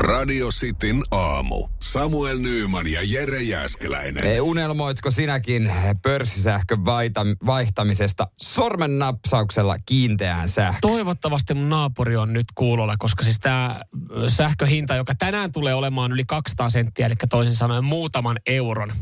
[0.00, 1.68] Radio Cityn aamu.
[1.82, 4.24] Samuel Nyyman ja Jere Jäskeläinen.
[4.24, 5.72] Ei, unelmoitko sinäkin
[6.02, 10.80] pörssisähkön vaita- vaihtamisesta sormen napsauksella kiinteään sähköön?
[10.80, 13.80] Toivottavasti mun naapuri on nyt kuulolla, koska siis tämä
[14.28, 18.92] sähköhinta, joka tänään tulee olemaan yli 200 senttiä, eli toisin sanoen muutaman euron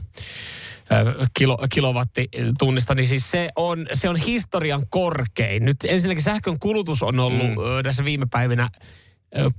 [1.38, 5.64] kilo, kilowattitunnista, niin siis se on, se on historian korkein.
[5.64, 7.82] Nyt ensinnäkin sähkön kulutus on ollut mm.
[7.82, 8.68] tässä viime päivinä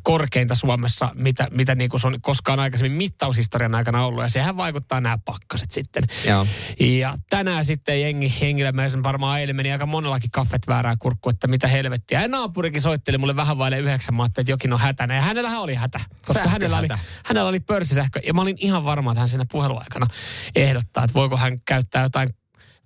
[0.04, 4.24] korkeinta Suomessa, mitä, mitä niin kuin se on koskaan aikaisemmin mittaushistorian aikana ollut.
[4.24, 6.04] Ja sehän vaikuttaa nämä pakkaset sitten.
[6.26, 6.48] Joo.
[6.80, 11.30] Ja tänään sitten jengi, jengillä mä sen varmaan eilen meni aika monellakin kaffet väärää kurkku,
[11.30, 12.22] että mitä helvettiä.
[12.22, 15.16] Ja naapurikin soitteli mulle vähän vaille yhdeksän, ajattelin, että jokin on hätänä.
[15.16, 16.88] Ja hänellähän oli hätä, koska hänellä oli,
[17.26, 18.20] hänellä oli pörssisähkö.
[18.26, 20.08] Ja mä olin ihan varma, että hän siinä puheluaikana
[20.56, 22.30] ehdottaa, että voiko hän käyttää jotain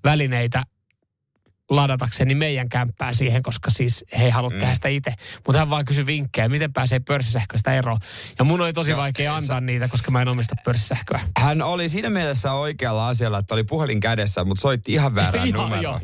[0.03, 0.63] välineitä
[1.69, 4.59] ladatakseni meidän kämppää siihen, koska siis he ei halua mm.
[4.59, 5.13] tehdä sitä itse.
[5.47, 7.99] Mutta hän vaan kysyi vinkkejä, miten pääsee pörssisähköstä eroon.
[8.39, 11.19] Ja mun oli tosi Joo, vaikea antaa niitä, koska mä en omista pörssisähköä.
[11.39, 16.01] Hän oli siinä mielessä oikealla asialla, että oli puhelin kädessä, mutta soitti ihan väärään numeroon.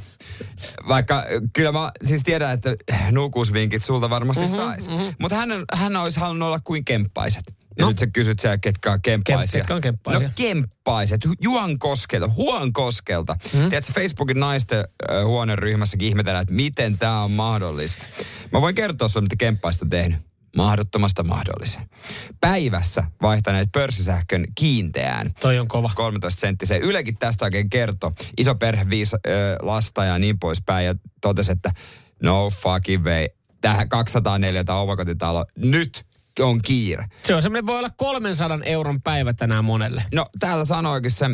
[0.87, 2.75] Vaikka kyllä mä siis tiedän, että
[3.11, 4.87] nukuusvinkit sulta varmasti Mhm, mm-hmm, sais.
[4.89, 5.13] Mm-hmm.
[5.19, 7.58] Mutta hän, hän olisi halunnut olla kuin kemppaiset.
[7.79, 7.89] Ja No.
[7.89, 9.59] nyt sä kysyt siellä, ketkä on kemppaisia.
[9.61, 10.27] ketkä on kemppaisia?
[10.27, 13.35] No kemppaiset, Juan Koskelta, Huon Koskelta.
[13.53, 13.59] Mm.
[13.69, 18.05] Tiedätkö, Facebookin naisten äh, huoneryhmässäkin ihmetellään, että miten tämä on mahdollista.
[18.51, 20.19] Mä voin kertoa sinulle, mitä kemppaiset on tehnyt.
[20.55, 21.89] Mahdottomasta mahdollisen.
[22.41, 25.33] Päivässä vaihtaneet pörssisähkön kiinteään.
[25.39, 25.91] Toi on kova.
[25.95, 26.81] 13 senttisen.
[26.81, 28.11] Ylekin tästä oikein kertoi.
[28.37, 29.29] Iso perhe, viisi ö,
[29.61, 30.85] lasta ja niin poispäin.
[30.85, 31.71] Ja totesi, että
[32.23, 33.25] no fucking way.
[33.61, 35.45] Tähän 204 omakotitalo.
[35.55, 36.05] Nyt
[36.39, 37.05] on kiire.
[37.21, 40.03] Se on semmoinen, voi olla 300 euron päivä tänään monelle.
[40.13, 41.29] No täällä sanoikin se ö,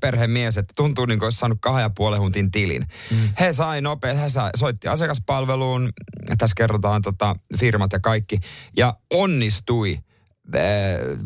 [0.00, 2.86] perheen mies, että tuntuu niin kuin olisi saanut kahden ja puolen huntin tilin.
[3.10, 3.16] Mm.
[3.40, 5.92] He sai nopeasti, he sai, soitti asiakaspalveluun,
[6.38, 8.38] tässä kerrotaan tota, firmat ja kaikki,
[8.76, 9.98] ja onnistui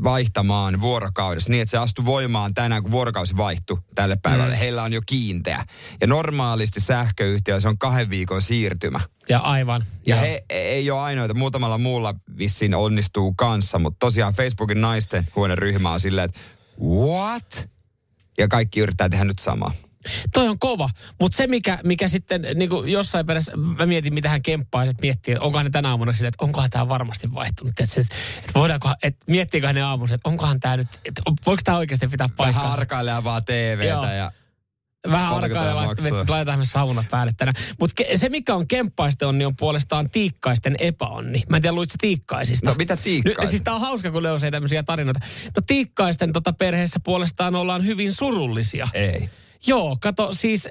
[0.02, 4.54] vaihtamaan vuorokaudessa niin, että se astui voimaan tänään, kun vuorokausi vaihtui tälle päivälle.
[4.54, 4.58] Mm.
[4.58, 5.64] Heillä on jo kiinteä.
[6.00, 9.00] Ja normaalisti sähköyhtiö, se on kahden viikon siirtymä.
[9.28, 9.84] Ja aivan.
[10.06, 10.24] Ja Joo.
[10.24, 16.00] he ei ole ainoita, muutamalla muulla vissiin onnistuu kanssa, mutta tosiaan Facebookin naisten huoneryhmä on
[16.00, 16.40] silleen, että
[16.82, 17.68] what?
[18.38, 19.72] Ja kaikki yrittää tehdä nyt samaa.
[20.32, 20.90] Toi on kova,
[21.20, 25.02] mutta se mikä, mikä sitten niin kuin jossain perässä, mä mietin mitä hän kemppaa, että
[25.02, 27.70] miettii, että onkohan ne tänä aamuna silleen, että onkohan tämä varmasti vaihtunut.
[27.80, 31.78] Että, se- että voidaanko, että miettiikö ne aamulla, että onkohan tämä nyt, että voiko tämä
[31.78, 32.80] oikeasti pitää Vähän paikkaansa.
[32.80, 34.04] arkailee vaan TVtä Joo.
[34.12, 34.32] ja
[35.10, 35.28] Vähän
[35.74, 36.20] maksaa?
[36.20, 37.54] että laitetaan me sauna päälle tänään.
[37.80, 41.42] Mutta se mikä on kemppaisten onni on puolestaan tiikkaisten epäonni.
[41.48, 42.66] Mä en tiedä, luitko tiikkaisista?
[42.70, 43.42] No, mitä tiikkaiset?
[43.42, 45.20] Nyt, siis tää on hauska, kun löysee tämmöisiä tarinoita.
[45.56, 48.88] No tiikkaisten tota perheessä puolestaan ollaan hyvin surullisia.
[48.94, 49.30] ei.
[49.66, 50.70] Joo, kato siis ö,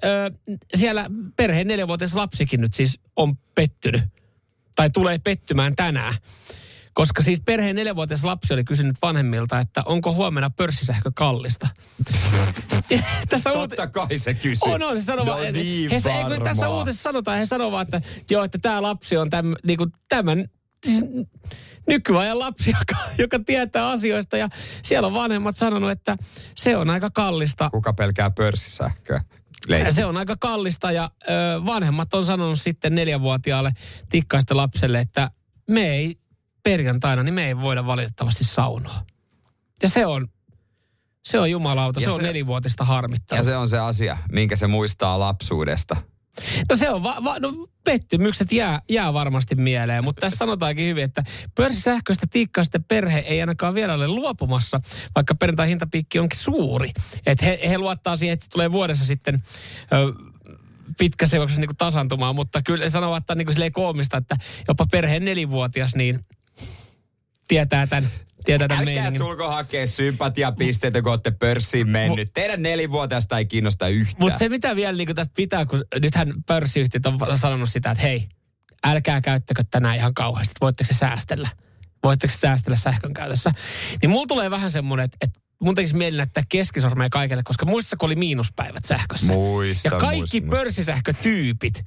[0.76, 4.02] siellä perheen neljävuotias lapsikin nyt siis on pettynyt.
[4.76, 6.14] Tai tulee pettymään tänään.
[6.94, 11.68] Koska siis perheen neljävuotias lapsi oli kysynyt vanhemmilta, että onko huomenna pörssisähkö kallista.
[13.30, 14.74] Tässä Totta kai se kysyy.
[14.74, 17.72] on, on, se sanoo no vaan- niin he, ei, kun tässä uutisessa sanotaan, he sanoo
[17.72, 20.46] vaan, että joo, että tämä lapsi on täm, niinku, tämän
[20.86, 21.06] siis,
[21.88, 24.38] nykyajan lapsi, joka, joka tietää asioista.
[24.38, 24.50] Ja
[24.84, 26.18] siellä on vanhemmat sanonut, että
[26.56, 27.70] se on aika kallista.
[27.70, 29.24] Kuka pelkää pörssisähköä?
[29.68, 29.94] Leikki.
[29.94, 31.32] Se on aika kallista ja ö,
[31.66, 33.72] vanhemmat on sanonut sitten neljävuotiaalle
[34.10, 35.32] tikkaista lapselle, että
[35.70, 36.20] me ei
[36.64, 39.06] perjantaina, niin me ei voida valitettavasti saunoa.
[39.84, 40.28] Ja se on,
[41.26, 43.38] se on jumalauta, Ja se, on se- nelivuotista harmittaa.
[43.38, 45.96] Ja se on se asia, minkä se muistaa lapsuudesta.
[46.70, 51.04] No se on, va, va, no pettymykset jää, jää varmasti mieleen, mutta tässä sanotaankin hyvin,
[51.04, 51.24] että
[51.56, 54.82] pörssisähköistä tiikkaisten perhe ei ainakaan vielä ole luopumassa,
[55.16, 56.92] vaikka perjantai hintapiikki onkin suuri.
[57.26, 59.44] Että he, he luottaa siihen, että tulee vuodessa sitten
[59.94, 60.14] ö,
[60.98, 64.38] pitkä seuraavaksi niin tasantumaan, mutta kyllä sanovat, että niin kuin koomista, että
[64.68, 66.26] jopa perheen nelivuotias niin
[67.48, 68.12] tietää tämän,
[68.46, 69.22] tietää tämän Älkää meiningin.
[69.22, 72.34] tulko hakea sympatiapisteitä, kun olette pörssiin mennyt.
[72.34, 74.18] Teidän nelivuotiaasta ei kiinnosta yhtään.
[74.20, 78.28] Mutta se mitä vielä niin tästä pitää, kun nythän pörssiyhtiöt on sanonut sitä, että hei,
[78.84, 81.50] älkää käyttäkö tänään ihan kauheasti, että voitteko se säästellä.
[82.04, 83.52] Voitteko se säästellä sähkön käytössä.
[84.02, 87.98] Niin mulla tulee vähän semmoinen, että, että mun tekisi mieli näyttää keskisormeja kaikille, koska muistissa
[87.98, 89.34] kun oli miinuspäivät sähkössä.
[89.34, 90.50] Muistan, ja kaikki muistan.
[90.50, 91.86] pörssisähkötyypit,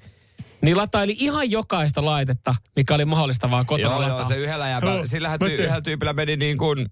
[0.63, 4.19] niin lataili ihan jokaista laitetta, mikä oli mahdollista vaan kotona Joo, lataa.
[4.19, 6.87] joo, se yhdellä jäbä, Joo, sillähän mä ty, teen- yhdellä tyypillä meni niin kuin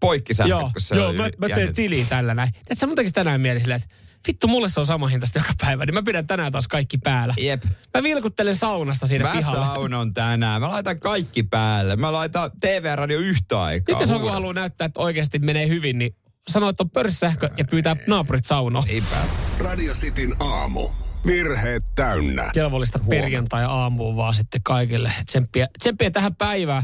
[0.00, 2.52] poikkisähköt, Joo, kun se joo mä, mä teen tiliin tällä näin.
[2.70, 3.96] Et sä mun tekisi tänään mieli silleen, että
[4.28, 7.34] vittu mulle se on sama hintaista joka päivä, niin mä pidän tänään taas kaikki päällä.
[7.38, 7.62] Jep.
[7.94, 9.64] Mä vilkuttelen saunasta siinä Mä pihalla.
[9.66, 10.60] saunon tänään.
[10.60, 11.96] Mä laitan kaikki päälle.
[11.96, 13.92] Mä laitan TV ja radio yhtä aikaa.
[13.94, 16.16] Nyt jos joku haluaa näyttää, että oikeasti menee hyvin, niin
[16.48, 18.84] sanoo, että on pörssisähkö ja pyytää naapurit saunoon.
[18.84, 19.16] Niinpä.
[19.58, 20.88] Radio Cityn aamu.
[21.26, 22.50] Virheet täynnä.
[22.54, 25.12] kelvollista perjantai-aamuun vaan sitten kaikille.
[25.26, 26.82] Tsemppiä, tsemppiä tähän päivään.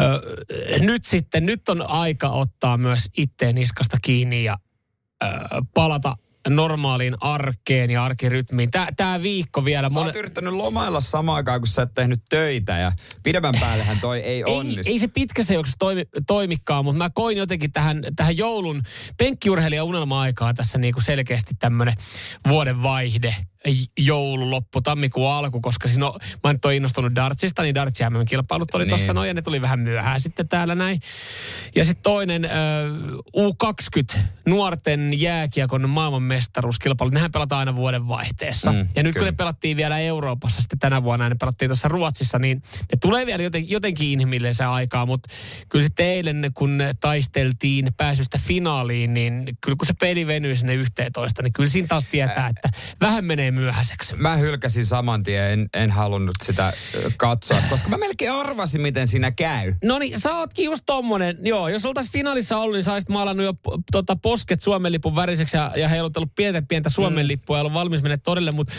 [0.00, 4.58] Ö, nyt sitten, nyt on aika ottaa myös itteen niskasta kiinni ja
[5.24, 5.26] ö,
[5.74, 6.14] palata
[6.48, 8.70] normaaliin arkeen ja arkirytmiin.
[8.70, 9.88] Tää, tää viikko vielä.
[9.88, 12.92] Sä oot yrittänyt lomailla samaan aikaan, kun sä et tehnyt töitä ja
[13.22, 14.92] pidemmän päällehän toi ei ei, onnistu.
[14.92, 18.82] ei se pitkässä juoksussa toimi, toimikaan, mutta mä koin jotenkin tähän, tähän joulun
[19.18, 21.94] penkkiurheilijan unelma-aikaan tässä niinku selkeästi tämmönen
[22.48, 23.34] vuoden vaihde
[23.98, 28.74] joulu, loppu, tammikuun alku, koska siinä on, mä nyt oon innostunut dartsista, niin darts kilpailut
[28.74, 28.88] oli Niin.
[28.88, 31.00] tuossa noin, ja ne tuli vähän myöhään sitten täällä näin.
[31.76, 32.48] Ja sitten toinen ö,
[33.36, 38.72] U20, nuorten jääkiekon maailmanmestaruuskilpailut, nehän pelataan aina vuoden vaihteessa.
[38.72, 39.30] Mm, ja nyt kun kyllä.
[39.30, 42.62] ne pelattiin vielä Euroopassa sitten tänä vuonna, ne pelattiin tuossa Ruotsissa, niin
[42.92, 45.28] ne tulee vielä joten, jotenkin inhimillisen aikaa, mutta
[45.68, 51.42] kyllä sitten eilen, kun taisteltiin pääsystä finaaliin, niin kyllä kun se peli venyi sinne 11,
[51.42, 52.68] niin kyllä siinä taas tietää, että
[53.00, 54.16] vähän menee myöhäiseksi.
[54.16, 56.72] Mä hylkäsin saman tien, en, en halunnut sitä
[57.16, 59.72] katsoa, koska mä melkein arvasin, miten siinä käy.
[59.84, 61.38] No niin, sä ootkin just tommonen.
[61.42, 63.54] Joo, jos oltais finaalissa ollut, niin sä olisit maalannut jo
[63.92, 67.28] tota, posket Suomen lipun väriseksi ja, ja heilutellut pientä pientä Suomen mm.
[67.28, 68.72] lippua ja ollut valmis mennä torille, mutta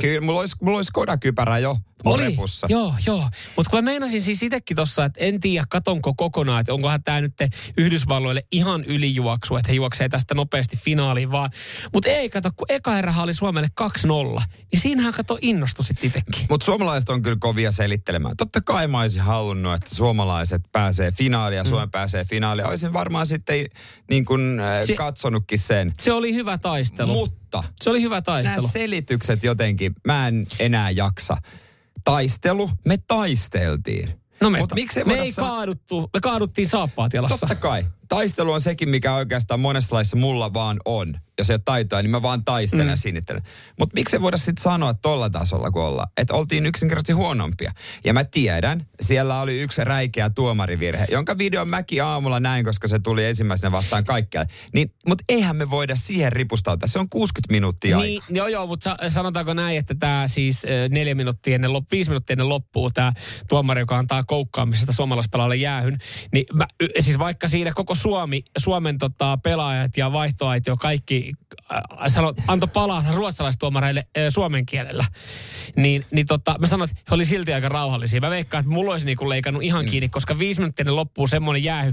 [0.00, 1.76] Kyllä, mulla olisi, mulla olisi kodakypärä jo
[2.12, 2.24] oli.
[2.24, 2.66] repussa.
[2.70, 3.28] Joo, joo.
[3.56, 7.20] Mutta kun mä meinasin siis itsekin tossa, että en tiedä katonko kokonaan, että onkohan tämä
[7.20, 7.34] nyt
[7.76, 11.50] Yhdysvalloille ihan ylijuoksu, että he juoksee tästä nopeasti finaaliin vaan.
[11.92, 14.42] Mutta ei kato, kun eka erähän oli Suomelle 2-0,
[14.72, 16.46] niin siinähän kato innostu sitten itsekin.
[16.50, 18.36] Mutta suomalaiset on kyllä kovia selittelemään.
[18.36, 22.68] Totta kai mä olisin halunnut, että suomalaiset pääsee finaaliin ja Suomi pääsee finaaliin.
[22.68, 23.66] Olisin varmaan sitten
[24.10, 25.92] niin kuin, äh, Se- katsonutkin sen.
[26.00, 27.12] Se oli hyvä taistelu.
[27.12, 28.68] Mutta se oli hyvä nämä taistelu.
[28.68, 31.36] selitykset jotenkin, mä en enää jaksa.
[32.04, 34.20] Taistelu, me taisteltiin.
[34.40, 37.38] No me, Mut miksei me voida ei sa- kaaduttu, me kaaduttiin saappaat jalassa.
[37.46, 37.86] Totta kai.
[38.08, 41.14] Taistelu on sekin, mikä oikeastaan monessa laissa mulla vaan on.
[41.38, 42.90] Jos ei ole taitoa, niin mä vaan taistelen mm.
[42.90, 43.42] ja sinittelen.
[43.78, 46.08] Mutta miksi voida sitten sanoa tolla tasolla, kun ollaan?
[46.16, 47.72] Että oltiin yksinkertaisesti huonompia.
[48.04, 52.98] Ja mä tiedän, siellä oli yksi räikeä tuomarivirhe, jonka videon mäkin aamulla näin, koska se
[52.98, 54.48] tuli ensimmäisenä vastaan kaikkialle.
[54.74, 56.88] Niin, mutta eihän me voida siihen ripustautua.
[56.88, 58.36] Se on 60 minuuttia Niin, aikaa.
[58.36, 62.34] joo, joo, mutta sa- sanotaanko näin, että tämä siis neljä minuuttia ennen loppu, viisi minuuttia
[62.34, 63.12] ennen loppuu tämä
[63.48, 65.98] tuomari, joka antaa koukkaamisesta suomalaispelaajalle jäähyn.
[66.32, 66.66] Niin mä,
[67.00, 71.32] siis vaikka siinä koko Suomi, Suomen tota, pelaajat ja vaihtoaitio kaikki
[71.72, 75.04] äh, sano, antoi palaa ruotsalaistuomareille äh, suomen kielellä,
[75.76, 78.20] niin, niin tota, mä sanoin, että he oli silti aika rauhallisia.
[78.20, 79.90] Mä veikkaan, että mulla olisi niinku leikannut ihan Mm.
[79.90, 81.92] kiinni, koska viisi minuuttia loppuu semmoinen jäähy,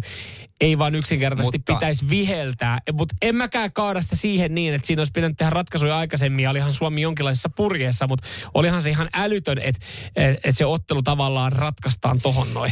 [0.62, 2.80] ei vaan yksinkertaisesti Mutta- pitäisi viheltää.
[2.94, 6.50] Mutta en mäkään kaada sitä siihen niin, että siinä olisi pitänyt tehdä ratkaisuja aikaisemmin ja
[6.50, 9.86] olihan Suomi jonkinlaisessa purjeessa, mutta olihan se ihan älytön, että
[10.16, 12.72] et, et se ottelu tavallaan ratkaistaan tohon noin.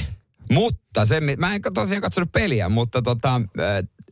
[0.51, 3.41] Mutta se, mä en tosiaan katsonut peliä, mutta tota,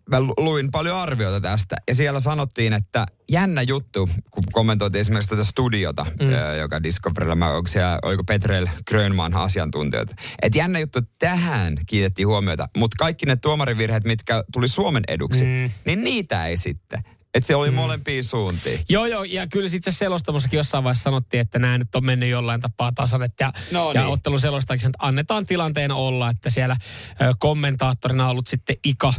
[0.09, 1.75] mä lu- luin paljon arvioita tästä.
[1.87, 6.57] Ja siellä sanottiin, että jännä juttu, kun kommentoitiin esimerkiksi tätä studiota, mm.
[6.59, 10.15] joka Discoverylla, mä, onko siellä, oliko Petrel Grönman asiantuntijoita.
[10.41, 12.69] Että jännä juttu, tähän kiinnitettiin huomiota.
[12.77, 15.71] Mutta kaikki ne tuomarivirheet, mitkä tuli Suomen eduksi, mm.
[15.85, 17.03] niin niitä ei sitten.
[17.33, 17.75] Että se oli mm.
[17.75, 18.79] molempiin suuntiin.
[18.89, 22.29] Joo, joo, ja kyllä sitten se selostamassakin jossain vaiheessa sanottiin, että nämä nyt on mennyt
[22.29, 23.21] jollain tapaa tasan.
[23.39, 24.13] Ja, No ja niin.
[24.13, 26.77] ottelun selostajakin, että annetaan tilanteen olla, että siellä
[27.21, 29.13] ö, kommentaattorina ollut sitten Ika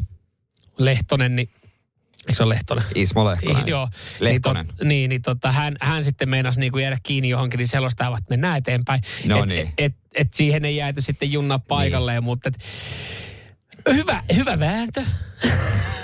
[0.78, 1.50] Lehtonen, niin
[2.20, 2.84] Eikö se ole Lehtonen?
[2.94, 3.68] Ismo Lehkonen.
[3.68, 3.88] Joo.
[4.20, 4.66] Lehkonen.
[4.66, 8.18] Niin, tot, niin, niin tota, hän, hän sitten meinasi niinku jäädä kiinni johonkin, niin selostavat,
[8.18, 9.00] että mennään eteenpäin.
[9.24, 9.66] No et, niin.
[9.66, 12.24] et, et, et siihen ei jääty sitten junnaa paikalleen, niin.
[12.24, 15.04] mutta et, hyvä, hyvä vääntö.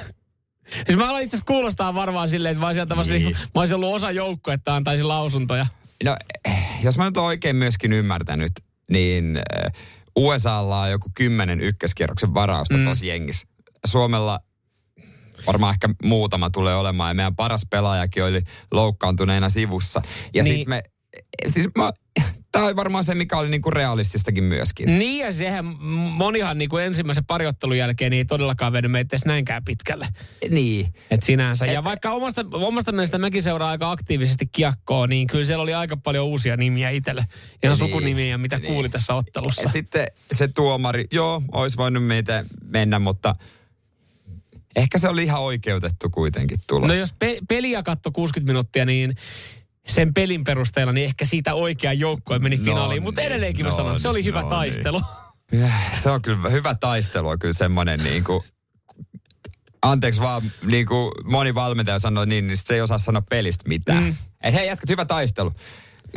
[0.87, 2.67] siis mä aloin itse asiassa kuulostaa varmaan silleen, että mä
[3.01, 3.25] olisin, niin.
[3.25, 3.37] Niin.
[3.55, 5.67] mä olisin ollut osa joukkoa, että antaisin lausuntoja.
[6.05, 8.53] No, eh, jos mä nyt oon oikein myöskin ymmärtänyt,
[8.91, 9.73] niin eh,
[10.17, 12.85] USAlla on joku kymmenen ykköskierroksen varausta mm.
[12.85, 13.47] tosi jengissä.
[13.87, 14.41] Suomella
[15.47, 17.11] varmaan ehkä muutama tulee olemaan.
[17.11, 18.43] Ja meidän paras pelaajakin oli
[18.73, 20.03] loukkaantuneena sivussa.
[20.35, 20.55] Ja Niin.
[20.55, 20.83] sitten me,
[21.13, 21.93] eh, siis mä,
[22.57, 24.99] tämä on varmaan se, mikä oli niinku realististakin myöskin.
[24.99, 25.65] Niin ja sehän
[26.13, 30.09] monihan niin kuin ensimmäisen pariottelun jälkeen niin ei todellakaan vedy meitä edes näinkään pitkälle.
[30.51, 30.95] Niin.
[31.11, 31.67] Et sinänsä.
[31.67, 35.75] Et, ja vaikka omasta, omasta mielestä mäkin seuraan aika aktiivisesti kiekkoa, niin kyllä siellä oli
[35.75, 37.21] aika paljon uusia nimiä itselle.
[37.21, 38.73] Ihan Niin, sukunimiä, mitä niin.
[38.73, 39.63] kuuli tässä ottelussa.
[39.63, 43.35] Et sitten se tuomari, joo, olisi voinut meitä mennä, mutta
[44.77, 46.89] ehkä se oli ihan oikeutettu kuitenkin tulos.
[46.89, 49.17] No jos pe- peliä katto 60 minuuttia, niin
[49.89, 53.03] sen pelin perusteella, niin ehkä siitä oikea joukkue meni No finaaliin.
[53.03, 55.01] Mutta niin, edelleenkin mä no sanon, se oli niin, hyvä no taistelu.
[55.65, 58.45] Äh, Se on kyllä hyvä taistelu, on kyllä semmoinen niin kuin
[59.83, 64.03] anteeksi vaan, niin kuin moni valmentaja sanoi niin, niin se ei osaa sanoa pelistä mitään.
[64.03, 64.15] Mm.
[64.43, 65.53] Et hei jätkät, hyvä taistelu.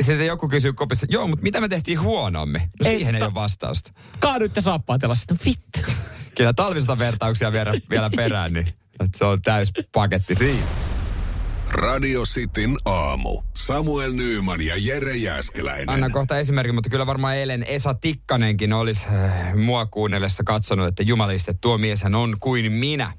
[0.00, 2.60] Sitten joku kysyy kopissa, joo, mutta mitä me tehtiin huonommin?
[2.62, 3.92] No Ei, siihen ei ta- ole vastausta.
[4.20, 5.24] Kaaduitte saappaat jalas.
[5.30, 5.92] No vittu.
[6.36, 8.66] Kyllä talvista vertauksia vielä, vielä perään, niin
[9.16, 10.62] se on täys paketti siinä.
[11.72, 13.42] Radio Cityn aamu.
[13.56, 15.90] Samuel Nyyman ja Jere Jäskeläinen.
[15.90, 21.02] Anna kohta esimerkin, mutta kyllä varmaan eilen Esa Tikkanenkin olisi äh, mua kuunnellessa katsonut, että
[21.02, 23.12] jumaliste, tuo mieshän on kuin minä.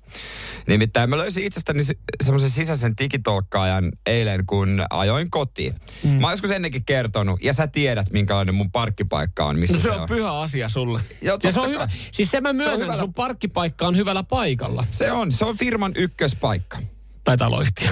[0.68, 5.74] Nimittäin mä löysin itsestäni se- semmoisen sisäisen digitolkkaajan eilen, kun ajoin kotiin.
[6.04, 6.10] Mm.
[6.10, 9.88] Mä oon joskus ennenkin kertonut, ja sä tiedät, minkälainen mun parkkipaikka on, missä No se,
[9.88, 11.02] se on pyhä asia sulle.
[11.22, 11.90] Joo, ja se on hyvä.
[12.12, 14.86] Siis se mä myönnän, hyvällä- sun parkkipaikka on hyvällä paikalla.
[14.92, 16.78] Se on, se on firman ykköspaikka.
[17.24, 17.90] Tai taloyhtiö.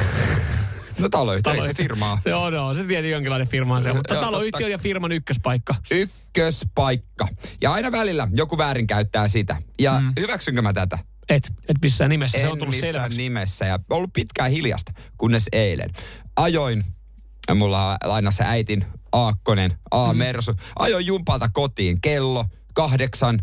[0.99, 2.19] No taloyhtiö, ei se firmaa.
[2.23, 2.75] Se on, on.
[2.75, 4.69] Se tietenkin jonkinlainen firma on se, mutta Joo, taloyhtiö totta.
[4.69, 5.75] ja firman ykköspaikka.
[5.91, 7.27] Ykköspaikka.
[7.61, 9.61] Ja aina välillä joku väärin käyttää sitä.
[9.79, 10.13] Ja mm.
[10.19, 10.99] hyväksynkö mä tätä?
[11.29, 12.37] Et, et missään nimessä.
[12.37, 13.17] se en on tullut missään selväksi.
[13.17, 15.89] nimessä ja ollut pitkään hiljasta, kunnes eilen.
[16.35, 16.85] Ajoin,
[17.55, 20.55] mulla on lainassa äitin Aakkonen, A-Mersu.
[20.79, 23.41] Ajoin jumpalta kotiin kello kahdeksan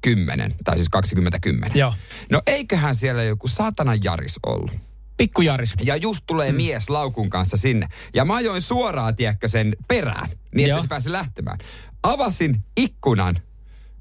[0.00, 1.78] kymmenen, tai siis 2010.
[1.78, 1.94] Joo.
[2.30, 4.70] No eiköhän siellä joku saatana Jaris ollut.
[5.16, 5.74] Pikku Jaris.
[5.82, 6.56] Ja just tulee mm.
[6.56, 7.88] mies laukun kanssa sinne.
[8.14, 10.76] Ja mä ajoin suoraan, tiedätkö, sen perään, niin Joo.
[10.76, 11.58] että se pääsi lähtemään.
[12.02, 13.36] Avasin ikkunan.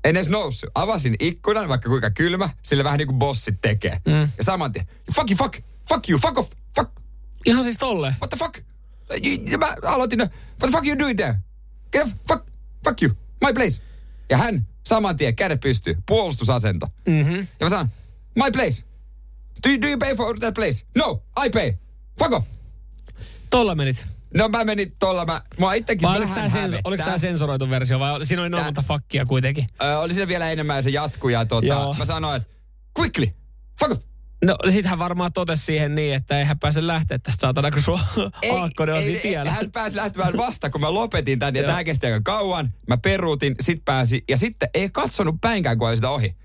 [0.04, 0.70] En edes noussut.
[0.76, 3.98] Avasin ikkunan, vaikka kuinka kylmä, sillä vähän niin kuin bossit tekee.
[4.08, 4.14] Mm.
[4.38, 5.58] Ja saman tien, fuck you, fuck,
[5.90, 6.92] fuck you, fuck off, fuck,
[7.46, 8.16] Ihan siis tolleen.
[8.20, 8.58] what the fuck?
[9.52, 11.36] Ja mä aloitin, what the fuck you doing there?
[11.92, 12.46] Get off, fuck,
[12.86, 13.12] fuck you,
[13.46, 13.82] my place.
[14.30, 16.88] Ja hän saman tien, kädet pystyy, puolustusasento.
[17.08, 17.38] Mm-hmm.
[17.60, 17.90] Ja mä sanon,
[18.36, 18.84] my place.
[19.64, 20.86] Do you, do you pay for that place?
[20.98, 21.74] No, I pay.
[22.20, 22.48] Fuck off.
[23.50, 24.06] Tolla menit.
[24.38, 28.00] No mä menin tuolla, mä, mua itsekin Vai vähän tämä, senso, oliko tää sensuroitu versio
[28.00, 29.66] vai siinä oli noin Tää- monta fakkia kuitenkin?
[29.84, 31.94] Ö, oli siinä vielä enemmän ja se jatkuu ja tota, Joo.
[31.94, 32.50] mä sanoin, että
[33.00, 33.26] quickly,
[33.80, 34.02] fuck off.
[34.46, 38.00] No sit hän varmaan totesi siihen niin, että eihän pääse lähteä tästä saatana, kun sua
[38.52, 39.52] Aakkonen on siinä tiellä.
[39.52, 42.74] hän pääsi lähtemään vasta, kun mä lopetin tän ja tää kesti aika kauan.
[42.88, 46.36] Mä peruutin, sit pääsi ja sitten ei katsonut päinkään, kun sitä ohi.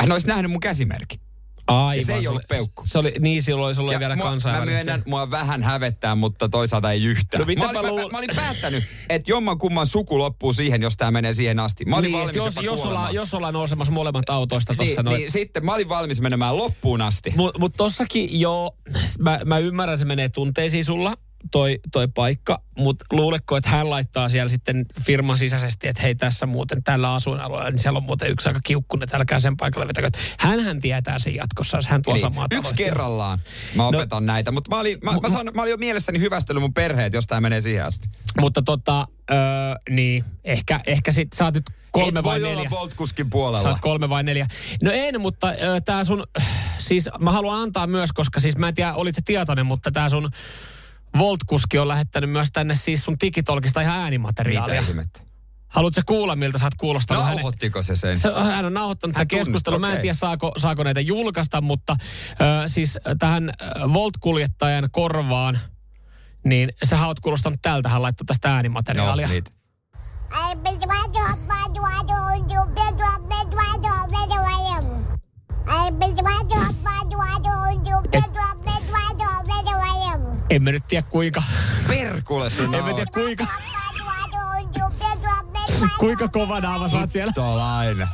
[0.00, 1.20] Hän olisi nähnyt mun käsimerkin.
[1.66, 1.96] Aivan.
[1.96, 2.82] Ja se ei ollut peukku.
[2.86, 4.74] Se oli, niin silloin sulla oli Ja vielä mua, mä kansainvälistä.
[4.74, 7.40] myönnän, mua vähän hävettää, mutta toisaalta ei yhtään.
[7.40, 10.96] No mä, olin, mä, luul- mä, olin päättänyt, että jomman kumman suku loppuu siihen, jos
[10.96, 11.84] tää menee siihen asti.
[11.84, 15.18] Mä olin niin, valmis jos, jos, ollaan, jos ollaan nousemassa molemmat autoista tuossa niin, noin.
[15.18, 17.32] niin, sitten mä olin valmis menemään loppuun asti.
[17.36, 18.76] Mutta mut tossakin joo,
[19.18, 21.16] mä, mä ymmärrän, se menee tunteisiin sulla,
[21.50, 26.46] toi, toi paikka, mutta luuletko, että hän laittaa siellä sitten firman sisäisesti, että hei tässä
[26.46, 30.10] muuten tällä asuinalueella, niin siellä on muuten yksi aika kiukkunen, että älkää sen paikalle vetäkö.
[30.38, 33.38] Hänhän tietää sen jatkossa, jos hän tuo Niin, samaa yksi kerrallaan
[33.74, 36.62] mä opetan no, näitä, mutta mä olin, mä, mä, sanon, mä olin jo mielessäni hyvästellyt
[36.62, 38.08] mun perheet, jos tää menee siihen asti.
[38.40, 39.36] Mutta tota, öö,
[39.90, 42.70] niin, ehkä, ehkä sit sä oot nyt kolme Et vai voi neljä.
[42.72, 42.90] olla
[43.30, 43.62] puolella.
[43.62, 44.46] Sä oot kolme vai neljä.
[44.82, 46.26] No en, mutta ö, tää sun,
[46.78, 50.08] siis mä haluan antaa myös, koska siis mä en tiedä, olit se tietoinen, mutta tää
[50.08, 50.30] sun
[51.18, 54.82] Voltkuski on lähettänyt myös tänne siis sun digitolkista ihan äänimateriaalia.
[54.82, 55.20] Mitä?
[55.68, 57.24] Haluatko kuulla, miltä sä oot kuulostanut?
[57.24, 58.20] Nauhoittiko se sen?
[58.20, 59.78] Se, hän on nauhoittanut Hän tätä keskustelua.
[59.78, 61.96] Mä en tiedä, saako, saako näitä julkaista, mutta
[62.30, 63.52] ö, siis tähän ö,
[63.92, 65.58] Volt-kuljettajan korvaan,
[66.44, 67.88] niin sä oot kuulostanut tältä.
[67.88, 69.26] Hän laittoi tästä äänimateriaalia.
[69.26, 69.50] No, niitä.
[80.52, 81.42] En mä nyt tiedä kuinka,
[81.88, 83.46] Perkule sun en mä tiedä kuinka,
[86.00, 88.08] kuinka kova naama sä oot siellä Hittolainen.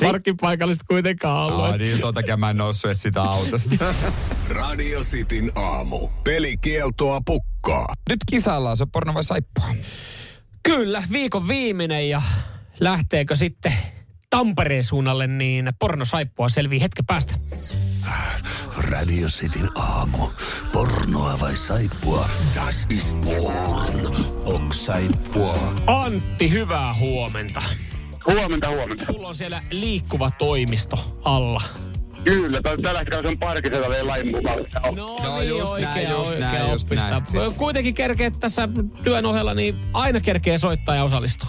[0.00, 1.64] parkkipaikallista kuitenkaan ollut.
[1.64, 3.84] Aa, niin, ton takia mä en noussut edes sitä autosta.
[4.48, 6.08] Radio Cityn aamu.
[6.24, 7.86] Pelikieltoa pukkaa.
[8.08, 9.74] Nyt kisaillaan, se porno vai saippua?
[10.62, 12.22] Kyllä, viikon viimeinen ja
[12.80, 13.72] lähteekö sitten
[14.30, 17.34] Tampereen suunnalle, niin pornosaippua selvii hetken päästä.
[18.90, 20.18] Radio Cityn aamu.
[20.72, 22.28] Pornoa vai saippua?
[22.54, 24.16] Das ist porn.
[24.44, 25.58] Ok saippua.
[25.86, 27.62] Antti, hyvää huomenta.
[28.34, 29.04] Huomenta, huomenta.
[29.04, 31.60] Sulla on siellä liikkuva toimisto alla.
[32.24, 34.58] Kyllä, tällä hetkellä se on parkisella vielä lain mukaan.
[34.96, 37.10] No, Joo, niin, just oikea, näin, just oikea näin, just oppista.
[37.10, 37.54] näin.
[37.56, 38.68] Kuitenkin kerkee tässä
[39.04, 41.48] työn ohella, niin aina kerkee soittaa ja osallistua.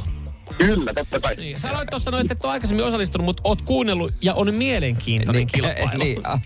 [0.57, 1.35] Kyllä, totta kai.
[1.35, 1.59] Niin.
[1.59, 5.47] Sä sanoit tuossa noin, että et ole aikaisemmin osallistunut, mutta oot kuunnellut ja on mielenkiintoinen
[5.53, 5.97] kilpailu.
[6.03, 6.41] niin, ah,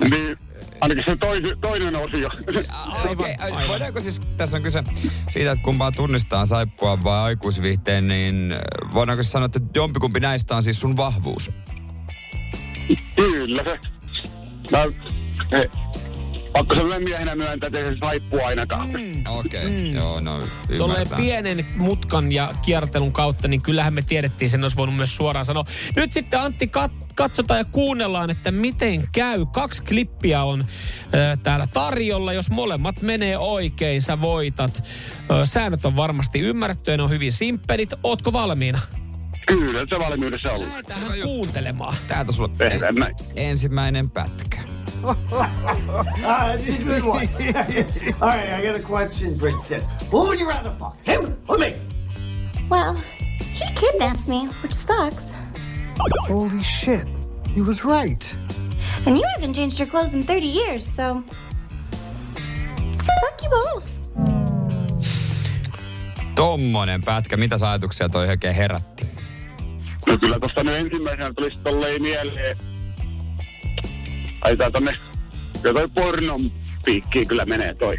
[0.10, 0.38] Niin,
[0.80, 2.28] ainakin se tois, toinen osio.
[3.10, 3.68] Okei, aivan.
[3.68, 4.82] voidaanko siis, tässä on kyse
[5.28, 10.56] siitä, että kumpaa tunnistaa saippua vai aikuisviihteen, niin äh, voidaanko siis sanoa, että jompikumpi näistä
[10.56, 11.50] on siis sun vahvuus?
[13.16, 13.78] Kyllä se.
[14.70, 14.78] Mä,
[15.52, 15.70] he,
[16.58, 18.88] Pakko sen miehenä myöntää, että ei se saippua ainakaan.
[18.88, 19.22] Mm.
[19.28, 19.70] Okei, okay.
[19.70, 19.94] mm.
[19.94, 21.18] joo, no Tolleen ymmärtää.
[21.18, 25.64] pienen mutkan ja kiertelun kautta, niin kyllähän me tiedettiin, sen olisi voinut myös suoraan sanoa.
[25.96, 29.46] Nyt sitten Antti, kat- katsotaan ja kuunnellaan, että miten käy.
[29.52, 32.32] Kaksi klippiä on äh, täällä tarjolla.
[32.32, 34.82] Jos molemmat menee oikein, sä voitat.
[35.30, 37.90] Äh, säännöt on varmasti ymmärretty ja ne on hyvin simppelit.
[38.02, 38.80] Ootko valmiina?
[39.46, 40.60] Kyllä, se valmiudessa on.
[40.60, 41.96] Lähdetään kuuntelemaan.
[42.08, 42.32] Täältä
[42.92, 43.14] näin.
[43.36, 44.73] ensimmäinen pätkä.
[46.26, 47.28] Ah, that's a good one.
[48.22, 49.86] All right, I got a question, princess.
[50.10, 51.74] Who would you rather fuck, him or me?
[52.70, 52.94] Well,
[53.38, 55.34] he kidnaps me, which sucks.
[56.28, 57.06] Holy shit.
[57.54, 58.36] He was right.
[59.06, 61.22] And you haven't changed your clothes in 30 years, so.
[63.20, 63.88] Fuck you both.
[66.34, 69.06] Tommonen pätkä, mitä ajatuksia toi oikein herätti?
[70.06, 72.73] No kyllä tosta nyt ensimmäisenä tulisi tolleen mieleen.
[74.44, 74.92] Ai tää tonne,
[75.62, 76.52] toi pornon
[76.84, 77.96] piikkiin kyllä menee toi.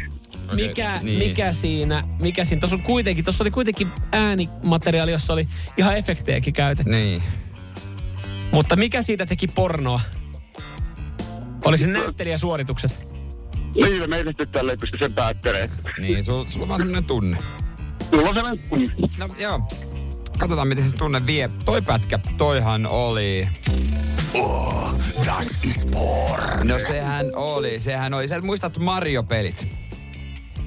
[0.54, 1.18] Mikä, niin.
[1.18, 6.54] mikä siinä, mikä siinä, tuossa on kuitenkin, tuossa oli kuitenkin äänimateriaali, jossa oli ihan efektejäkin
[6.54, 6.92] käytetty.
[6.92, 7.22] Niin.
[8.52, 10.00] Mutta mikä siitä teki pornoa?
[11.64, 13.08] Oli se näyttelijäsuoritukset.
[13.74, 15.70] Niin, meitä tyttäjälle ei pysty sen päättelemään.
[15.98, 17.38] Niin, sul, sulla on vaan semmonen tunne.
[18.12, 18.90] Mulla on sellainen tunne.
[19.18, 19.60] No joo.
[20.38, 21.50] Katsotaan, miten se tunne vie.
[21.64, 23.48] Toi pätkä, toihan oli...
[24.34, 24.94] Oh,
[25.26, 26.25] das ist porn.
[26.64, 28.28] No sehän oli, sehän oli.
[28.28, 29.66] Sä muistat Mario-pelit.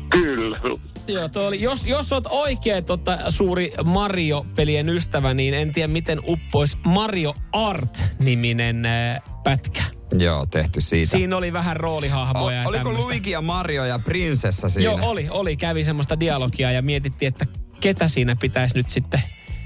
[0.09, 0.59] Kyllä.
[1.07, 6.19] Joo, toi oli, jos, jos oot oikein tota, suuri Mario-pelien ystävä, niin en tiedä miten
[6.27, 9.83] uppois Mario Art-niminen äh, pätkä.
[10.19, 11.11] Joo, tehty siitä.
[11.11, 13.07] Siinä oli vähän roolihahmoja ja o, oliko tämmöstä.
[13.07, 14.91] Luigi ja Mario ja prinsessa siinä?
[14.91, 15.57] Joo, oli, oli.
[15.57, 17.45] Kävi semmoista dialogia ja mietittiin, että
[17.81, 19.23] ketä siinä pitäisi nyt sitten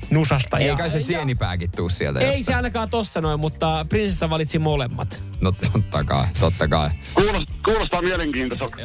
[0.10, 0.58] nusasta.
[0.58, 2.44] Ei ja, kai se sienipääkin tuu sieltä Ei jostain.
[2.46, 5.22] se ainakaan tossa noin, mutta prinsessa valitsi molemmat.
[5.42, 6.90] No totta kai, totta kai.
[7.14, 8.78] Kuulostaa, kuulostaa mielenkiintoiselta.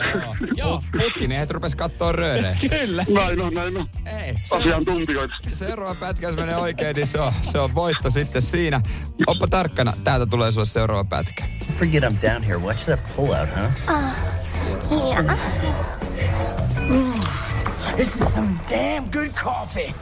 [0.55, 2.57] Joo, Putkimiehet rupes kattoo röödejä.
[2.71, 3.05] kyllä.
[3.15, 3.89] näin on, näin on.
[4.07, 5.35] Ei, se, Asiantuntijoita.
[5.53, 8.81] seuraava pätkä, jos menee oikein, niin se on, se on voitto sitten siinä.
[9.27, 11.45] Oppa tarkkana, täältä tulee sulle seuraava pätkä.
[11.79, 12.59] Forget I'm down here.
[12.59, 14.03] Watch that pullout, huh?
[14.91, 15.39] Yeah.
[17.97, 19.95] This is some damn good coffee.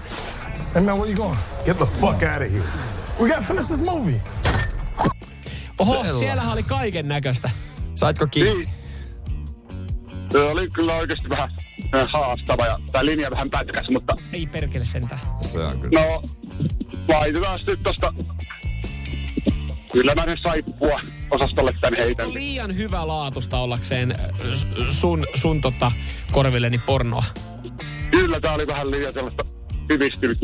[0.77, 1.39] Hey man, where you going?
[1.65, 2.63] Get the fuck out of here.
[3.19, 4.21] We gotta finish this movie.
[5.79, 6.19] Oho, Sellainen.
[6.19, 7.51] siellähän oli kaiken näköistä.
[7.95, 8.55] Saitko kiinni?
[8.55, 8.69] Niin.
[10.33, 11.51] Se oli kyllä oikeasti vähän
[11.97, 15.21] äh, haastava ja tämä linja vähän pätkäs, mutta Ei perkele sentään.
[15.41, 16.01] Se on kyllä.
[16.01, 16.21] no
[17.09, 18.15] laitetaan sitten tosta
[19.93, 22.27] kyllä mä ne saippua osastolle tän heitän.
[22.27, 24.19] On liian hyvä laatusta ollakseen äh,
[24.89, 25.93] sun, sun tota,
[26.33, 27.25] korvilleni pornoa.
[28.11, 29.56] Kyllä tää oli vähän liian sellaista
[29.89, 30.39] sivistynyt.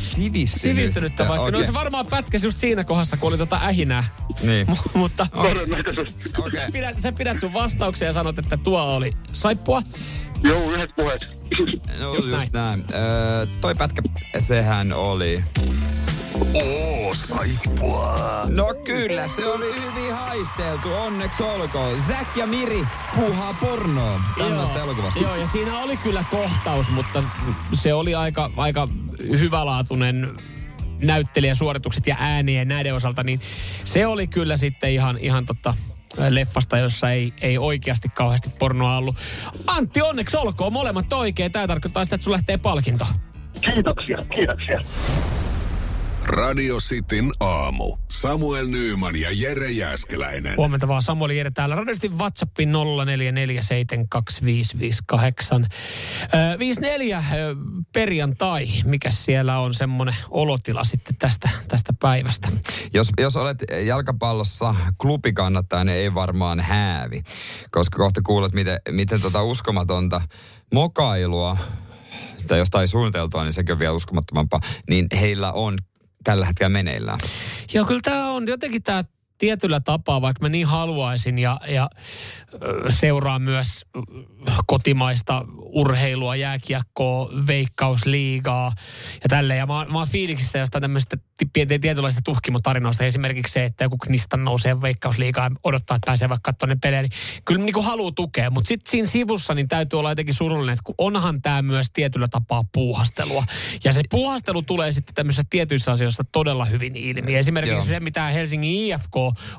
[0.00, 0.76] Sivistynyt.
[0.76, 1.50] Sivistynyttä vaikka.
[1.50, 1.66] No Okei.
[1.66, 4.04] se varmaan pätkäsi just siinä kohdassa, kun oli tota ähinää.
[4.42, 4.66] Niin.
[4.70, 6.30] M- mutta Todennäköisesti.
[6.38, 6.50] Okei.
[6.50, 9.82] sä, pidät, sä pidät sun vastauksen ja sanot, että tuo oli saippua.
[10.44, 11.38] Joo, yhdet puheet.
[12.00, 12.48] No Just just, näin.
[12.52, 12.84] näin.
[12.94, 14.02] Öö, toi pätkä,
[14.38, 15.44] sehän oli...
[16.54, 18.18] Oh, saippua.
[18.48, 22.02] No kyllä, se oli hyvin haisteltu, onneksi olkoon.
[22.02, 22.86] Zack ja Miri
[23.16, 25.20] puuhaa pornoa tämmöistä elokuvasta.
[25.20, 27.22] Joo, ja siinä oli kyllä kohtaus, mutta
[27.72, 28.88] se oli aika, aika
[29.18, 30.34] hyvälaatuinen
[31.02, 33.40] näyttelijäsuoritukset ja äänien näiden osalta, niin
[33.84, 35.74] se oli kyllä sitten ihan, ihan tota,
[36.28, 39.16] leffasta, jossa ei, ei oikeasti kauheasti pornoa ollut.
[39.66, 41.52] Antti, onneksi olkoon molemmat oikein.
[41.52, 43.06] Tämä tarkoittaa sitä, että sun lähtee palkinto.
[43.60, 44.80] Kiitoksia, kiitoksia.
[46.28, 47.96] Radio Cityn aamu.
[48.08, 50.56] Samuel Nyyman ja Jere Jäskeläinen.
[50.56, 51.74] Huomenta vaan Samueli Jere täällä.
[51.74, 52.74] Radiosti WhatsAppin 04472558.
[56.54, 57.56] Ö, 54 ö,
[57.92, 58.66] perjantai.
[58.84, 62.48] Mikä siellä on semmoinen olotila sitten tästä, tästä päivästä?
[62.94, 67.22] Jos, jos olet jalkapallossa klubikannattaja, niin ei varmaan häävi.
[67.70, 70.20] Koska kohta kuulet, miten, miten tota uskomatonta
[70.74, 71.56] mokailua,
[72.48, 75.78] tai jostain suunniteltua, niin sekin on vielä uskomattomampaa, niin heillä on
[76.28, 77.18] tällä hetkellä meneillään.
[77.74, 79.04] Joo, kyllä tämä on jotenkin tämä
[79.38, 81.90] tietyllä tapaa, vaikka mä niin haluaisin ja, ja
[82.52, 83.86] ö, seuraan myös
[84.66, 88.72] kotimaista urheilua, jääkiekkoa, veikkausliigaa
[89.22, 89.58] ja tälleen.
[89.58, 93.04] Ja mä, mä oon fiiliksissä jostain tämmöisistä ti- tietynlaisista tuhkimotarinoista.
[93.04, 97.02] Esimerkiksi se, että joku Knistan nousee veikkausliigaan ja odottaa, että pääsee vaikka katsomaan ne pelejä.
[97.02, 97.12] Niin
[97.44, 100.94] kyllä niin haluaa tukea, mutta sitten siinä sivussa niin täytyy olla jotenkin surullinen, että kun
[100.98, 103.44] onhan tämä myös tietyllä tapaa puuhastelua.
[103.84, 107.36] Ja se puuhastelu tulee sitten tämmöisissä tietyissä asioissa todella hyvin ilmi.
[107.36, 107.84] Esimerkiksi Joo.
[107.84, 109.14] se, mitä Helsingin IFK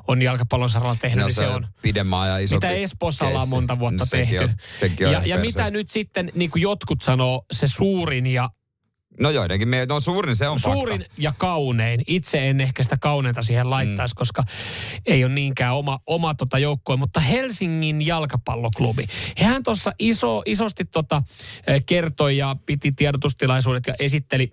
[0.08, 3.48] on jalkapallon saralla tehnyt, No niin se se on pidemmän ajan iso mitä Espoossa ollaan
[3.48, 4.44] monta vuotta No tehty.
[4.44, 4.50] On,
[5.06, 8.50] on ja ja mitä nyt sitten, niin kuin jotkut sanoo, se suurin ja
[9.20, 11.14] No joidenkin, me, no suurin se on Suurin fakta.
[11.18, 12.02] ja kaunein.
[12.06, 14.18] Itse en ehkä sitä kauneinta siihen laittaisi, mm.
[14.18, 14.44] koska
[15.06, 19.06] ei ole niinkään oma, oma tota joukkoa, mutta Helsingin jalkapalloklubi.
[19.40, 21.22] Hehän tuossa iso, isosti tota,
[21.66, 24.52] eh, kertoi ja piti tiedotustilaisuudet ja esitteli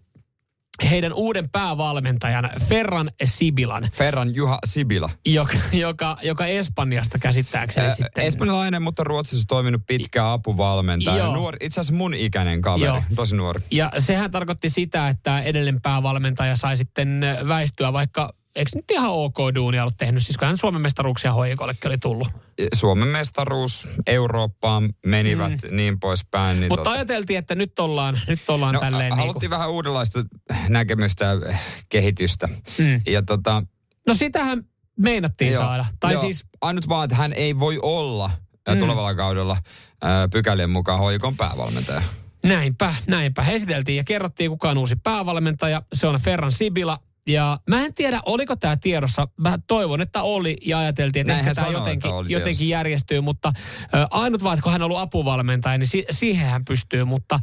[0.89, 5.09] heidän uuden päävalmentajan Ferran Sibilan, Ferran Juha Sibila.
[5.25, 8.25] joka, joka, joka Espanjasta käsittääkseni Ä, sitten.
[8.25, 11.17] Espanjalainen, mutta Ruotsissa toiminut pitkään apuvalmentaja.
[11.17, 11.35] Joo.
[11.35, 13.03] Nuori, itse asiassa mun ikäinen kaveri, Joo.
[13.15, 13.61] tosi nuori.
[13.71, 19.09] Ja sehän tarkoitti sitä, että edellinen päävalmentaja sai sitten äh, väistyä, vaikka eikö nyt ihan
[19.11, 22.27] ok duunia ollut tehnyt, siis kun hän Suomen mestaruuksia hoikollekin oli tullut.
[22.75, 25.75] Suomen mestaruus, Eurooppaan menivät mm.
[25.75, 26.59] niin poispäin.
[26.59, 29.69] Niin Mutta tota- ajateltiin, että nyt ollaan, nyt ollaan no, tälleen niin haluttiin kuin, vähän
[29.69, 30.25] uudenlaista
[30.69, 31.57] näkemystä ja
[31.89, 32.47] kehitystä.
[32.77, 33.01] Mm.
[33.07, 33.63] Ja tota,
[34.07, 34.63] No sitähän
[34.99, 35.85] meinattiin Joo, saada.
[35.99, 36.21] Tai joo.
[36.21, 38.73] siis, Ainut vaan, että hän ei voi olla mm.
[38.73, 38.79] Mm.
[38.79, 39.57] tulevalla kaudella
[40.01, 42.01] ää, pykälien mukaan hoikon päävalmentaja.
[42.43, 43.41] näinpä, näinpä.
[43.41, 45.81] Esiteltiin ja kerrottiin, kuka on uusi päävalmentaja.
[45.93, 46.99] Se on Ferran Sibila.
[47.27, 49.27] Ja mä en tiedä, oliko tämä tiedossa.
[49.37, 52.63] Mä toivon, että oli ja ajateltiin, että Näin ehkä tämä jotenkin, jotenkin tiedossa.
[52.63, 53.21] järjestyy.
[53.21, 53.53] Mutta
[53.93, 57.03] ö, ainut vaan, että kun hän on ollut apuvalmentaja, niin si- siihen hän pystyy.
[57.03, 57.39] Mutta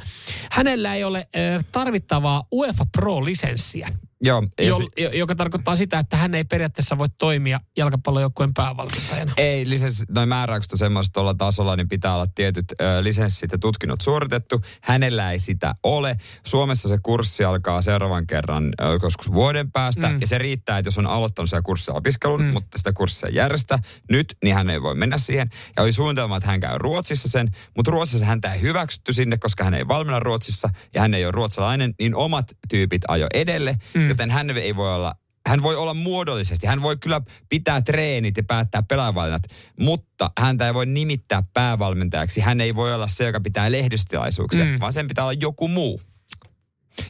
[0.51, 3.89] hänellä ei ole ö, tarvittavaa UEFA Pro-lisenssiä.
[4.25, 9.33] Joo, Jo, se- jo, joka tarkoittaa sitä, että hän ei periaatteessa voi toimia jalkapallojoukkueen päävalmentajana.
[9.37, 13.59] Ei, lisens, noin määräykset on semmoiset tuolla tasolla, niin pitää olla tietyt ö, lisenssit ja
[13.59, 14.61] tutkinnot suoritettu.
[14.83, 16.17] Hänellä ei sitä ole.
[16.47, 20.09] Suomessa se kurssi alkaa seuraavan kerran ö, joskus vuoden päästä.
[20.09, 20.19] Mm.
[20.21, 22.47] Ja se riittää, että jos on aloittanut siellä kurssia opiskelun, Mm.
[22.53, 23.79] mutta sitä kurssia järjestä
[24.11, 25.51] nyt, niin hän ei voi mennä siihen.
[25.77, 29.65] Ja oli suunnitelma, että hän käy Ruotsissa sen, mutta Ruotsissa häntä ei hyväksytty sinne, koska
[29.65, 34.09] hän ei valmenna Ruotsissa ja hän ei ole ruotsalainen, niin omat tyypit ajo edelle, Mm.
[34.15, 35.15] Joten hän ei voi olla
[35.49, 39.43] hän voi olla muodollisesti, hän voi kyllä pitää treenit ja päättää pelaavalinnat,
[39.81, 42.41] mutta häntä ei voi nimittää päävalmentajaksi.
[42.41, 44.71] Hän ei voi olla se, joka pitää lehdistötilaisuuksia, Mm.
[44.71, 44.81] mm.
[44.81, 46.01] vaan sen pitää olla joku muu.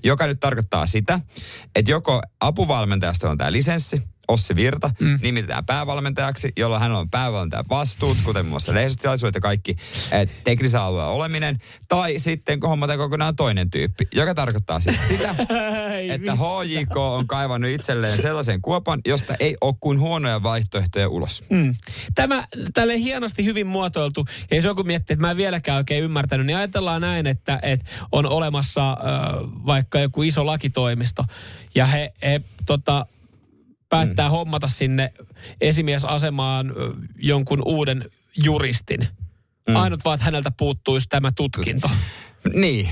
[0.04, 1.20] Joka nyt tarkoittaa sitä,
[1.74, 5.18] että joko apuvalmentajasta on tämä lisenssi, Ossi Virta, Mm.
[5.22, 9.76] nimitetään päävalmentajaksi, jolloin hänellä on päävalmentajan vastuut, kuten muun muassa lehdistötilaisuudet ja kaikki
[10.12, 11.58] eh, teknisellä alueella oleminen.
[11.88, 15.34] Tai sitten kun hommataan kokonaan toinen tyyppi, joka tarkoittaa siis sitä,
[15.94, 21.44] Ei että HJK on kaivannut itselleen sellaisen kuopan, josta ei ole kuin huonoja vaihtoehtoja ulos.
[21.50, 21.74] Mm.
[22.14, 26.46] Tämä tälle hienosti hyvin muotoiltu, ja jos joku miettii, että mä en vieläkään oikein ymmärtänyt,
[26.46, 28.96] niin ajatellaan näin, että, että on olemassa äh,
[29.66, 31.24] vaikka joku iso lakitoimisto,
[31.74, 33.06] ja he, he tota,
[33.96, 34.32] päättää mm.
[34.32, 35.12] hommata sinne
[35.60, 36.72] esimiesasemaan
[37.18, 38.04] jonkun uuden
[38.44, 39.08] juristin.
[39.68, 39.76] Mm.
[39.76, 41.90] Ainut vaan, että häneltä puuttuisi tämä tutkinto.
[42.54, 42.88] Niin.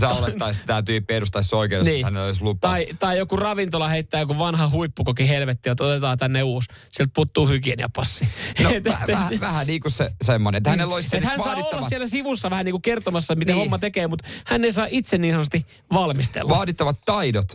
[0.00, 2.00] Sä olettaisit, että tämä tyyppi edustaisi oikeudessa, niin.
[2.00, 2.68] että hänellä olisi lupa.
[2.68, 6.68] Tai, tai joku ravintola heittää joku vanha huippukoki helvetti, että otetaan tänne uusi.
[6.90, 8.28] Sieltä puuttuu hygieniapassi.
[8.60, 11.54] No, väh, väh, vähän niin kuin se, semmoinen, että hänellä olisi se Et hän saa
[11.54, 13.60] olla siellä sivussa vähän niin kuin kertomassa, miten Niin.
[13.60, 16.54] homma tekee, mutta hän ei saa itse niin sanotusti valmistella.
[16.54, 17.52] vaadittavat taidot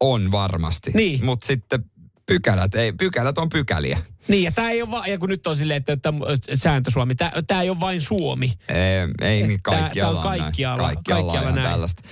[0.00, 0.90] on varmasti.
[0.94, 1.24] Niin.
[1.24, 1.84] Mutta sitten
[2.26, 3.98] pykälät, ei, pykälät on pykäliä.
[4.28, 6.10] Niin, ja tämä ei ole vaan, ja kun nyt on silleen, että, että
[6.54, 7.14] sääntö Suomi,
[7.46, 8.52] tämä ei ole vain Suomi.
[8.68, 10.52] Ei, ei niin Tää- kaikkialla tää on on näin.
[10.52, 11.68] kaikkialla- Kaikkialla kaikkialla ihan näin.
[11.70, 12.02] tällaista.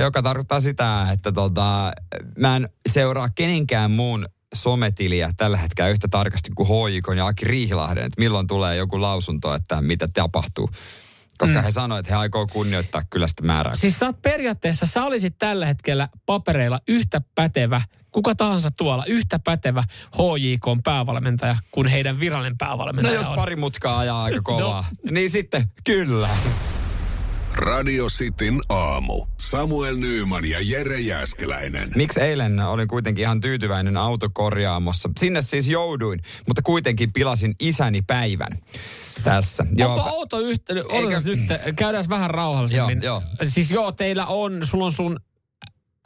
[0.00, 1.92] Joka tarkoittaa sitä, että tota,
[2.38, 8.04] mä en seuraa kenenkään muun sometiliä tällä hetkellä yhtä tarkasti kuin Hoikon ja Aki Riihilahden,
[8.04, 10.70] että milloin tulee joku lausunto, että mitä tapahtuu.
[11.38, 11.64] Koska mm.
[11.64, 13.74] he sanoivat, että he aikoo kunnioittaa kyllä sitä määrää.
[13.74, 17.80] Siis sä oot periaatteessa, sä olisit tällä hetkellä papereilla yhtä pätevä,
[18.12, 19.84] kuka tahansa tuolla, yhtä pätevä
[20.16, 23.36] HJK päävalmentaja kuin heidän virallinen No päävalmentaja jos on.
[23.36, 26.28] pari mutkaa ajaa aika kovaa, niin sitten kyllä.
[27.56, 29.26] Radio Cityn aamu.
[29.40, 31.92] Samuel Nyyman ja Jere Jäskeläinen.
[31.96, 35.10] Miksi eilen olin kuitenkin ihan tyytyväinen autokorjaamossa?
[35.18, 38.58] Sinne siis jouduin, mutta kuitenkin pilasin isäni päivän
[39.24, 39.66] tässä.
[39.86, 40.84] Onpa outo yhteyden.
[40.90, 41.38] Eikö- nyt,
[41.76, 43.02] käydään vähän rauhallisemmin.
[43.02, 45.20] Joo, Siis joo, teillä on, sulla on sun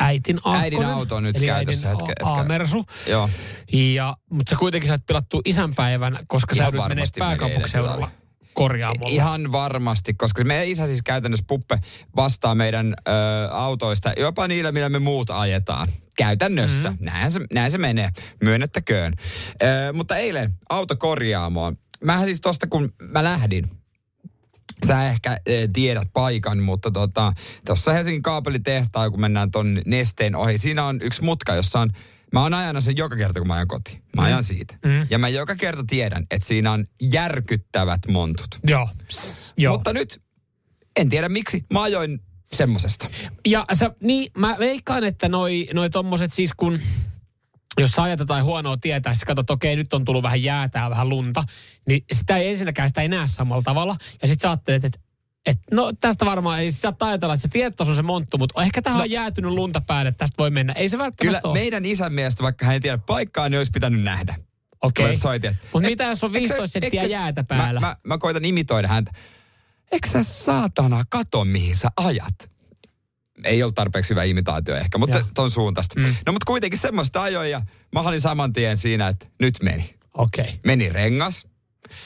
[0.01, 0.61] äitin aakkonen.
[0.63, 2.15] Äidin auto on nyt eli käytössä a- hetken.
[2.23, 2.85] Aamersu.
[3.07, 3.31] Joo.
[3.73, 8.11] Ja, mutta sä kuitenkin sait pilattua isänpäivän, koska sä Ihan joudut menee pääkaupunkiseudulla
[8.55, 9.11] korjaamolla.
[9.15, 11.79] Ihan varmasti, koska se meidän isä siis käytännössä puppe
[12.17, 13.13] vastaa meidän ö,
[13.51, 15.89] autoista, jopa niillä, millä me muut ajetaan.
[16.17, 16.91] Käytännössä.
[16.91, 17.05] Mm-hmm.
[17.05, 18.11] Näin, se, näin se menee,
[18.43, 19.15] myönnettäköön.
[19.63, 21.77] Ö, mutta eilen autokorjaamoon.
[22.05, 23.71] Mä siis tosta, kun mä lähdin,
[24.87, 27.33] Sä ehkä e, tiedät paikan, mutta tota,
[27.67, 31.91] tuossa Helsingin kaapelitehtaan, kun mennään ton nesteen ohi, siinä on yksi mutka, jossa on,
[32.33, 34.03] mä oon ajanut sen joka kerta, kun mä ajan kotiin.
[34.17, 34.45] Mä ajan Mm.
[34.45, 34.75] siitä.
[34.85, 35.07] Mm.
[35.11, 38.59] Ja mä joka kerta tiedän, että siinä on järkyttävät montut.
[38.67, 38.89] Joo.
[39.57, 39.75] Joo.
[39.75, 40.23] Mutta nyt,
[40.97, 42.21] en tiedä miksi, mä ajoin
[42.53, 43.09] semmosesta.
[43.47, 46.79] Ja sä, niin, mä veikkaan, että noi, noi tommoset siis kun,
[47.79, 50.91] jos sä ajat jotain huonoa tietää, siis katsot, okei, nyt on tullut vähän jäätä ja
[50.91, 51.45] vähän lunta,
[51.89, 53.97] niin sitä ei ensinnäkään sitä ei näe samalla tavalla.
[54.23, 54.99] Ja sit sä ajattelet, että
[55.47, 58.83] Et, no tästä varmaan ei saa ajatella, että se tietoisuus on se monttu, mutta ehkä
[58.83, 59.03] tähän no.
[59.05, 60.73] on jäätynyt lunta päälle, että tästä voi mennä.
[60.73, 61.59] Ei se Kyllä välttämättä ole.
[61.59, 64.35] meidän isän mielestä, vaikka hän ei tiedä paikkaa, niin olisi pitänyt nähdä.
[64.81, 65.15] Okei.
[65.15, 67.81] Että- Mutta mitä jos on eikö sä- 15 senttiä sä- jäätä päällä?
[67.81, 69.13] Mä, mä, mä koitan imitoida häntä.
[69.93, 72.51] Eikö sä saatana kato, mihin sä ajat?
[73.45, 75.27] Ei ollut tarpeeksi hyvä imitaatio ehkä, mutta Joo.
[75.35, 76.01] ton suuntaista.
[76.01, 76.17] Mm.
[76.27, 79.95] No mutta kuitenkin semmoista ajoin ja mä olin saman tien siinä, että nyt meni.
[80.15, 80.45] Okei.
[80.45, 80.57] Okay.
[80.65, 81.47] Meni rengas,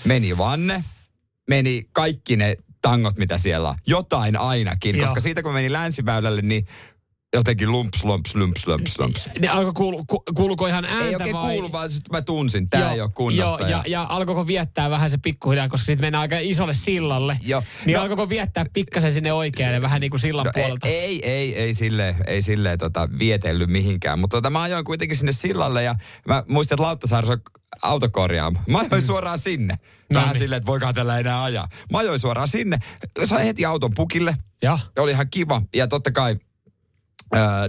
[0.04, 0.84] meni vanne,
[1.48, 3.74] meni kaikki ne tangot, mitä siellä on.
[3.86, 5.06] Jotain ainakin, Joo.
[5.06, 6.66] koska siitä kun meni länsiväylälle, niin
[7.36, 9.28] jotenkin lumps, lumps, lumps, lumps, lumps.
[9.40, 11.52] Niin alkoi kuulu, ku, kuuluuko ihan ääntä Ei oikein vai?
[11.54, 13.62] kuulu, vaan sit mä tunsin, tää Joo, ei ole kunnossa.
[13.62, 17.38] Joo, ja, ja, alkoiko viettää vähän se pikkuhiljaa, koska sitten mennään aika isolle sillalle.
[17.42, 17.62] Joo.
[17.86, 20.86] Niin No- alkoiko viettää pikkasen sinne oikealle, vähän niin kuin sillan No, puolelta?
[20.88, 24.18] ei, ei, ei, ei silleen, ei silleen tota, vietellyt mihinkään.
[24.18, 25.94] Mutta tota, mä ajoin kuitenkin sinne sillalle ja
[26.28, 27.40] mä muistin, että Lauttasaaressa on
[27.82, 28.58] autokorjaamo.
[28.68, 29.74] Mä ajoin suoraan sinne.
[30.12, 30.38] No Vähän niin.
[30.38, 31.68] silleen, että voikaan tällä enää ajaa.
[31.92, 32.78] Mä ajoin suoraan sinne.
[33.24, 34.36] Sain heti auton pukille.
[34.62, 34.78] Ja.
[34.98, 35.62] Oli ihan kiva.
[35.74, 36.36] Ja totta kai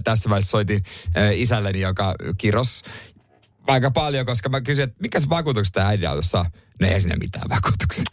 [0.04, 0.84] tässä vaiheessa soitin
[1.16, 2.82] ää, isälleni, joka kiros
[3.68, 6.46] aika paljon, koska mä kysyin, että mikä se vakuutukset tämä äidin autossa on?
[6.82, 8.04] No ei sinne mitään vakuutuksia.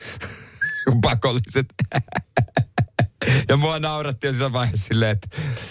[1.03, 1.67] Pakolliset.
[3.49, 5.29] ja mua naurattiin siinä vaiheessa silleen, että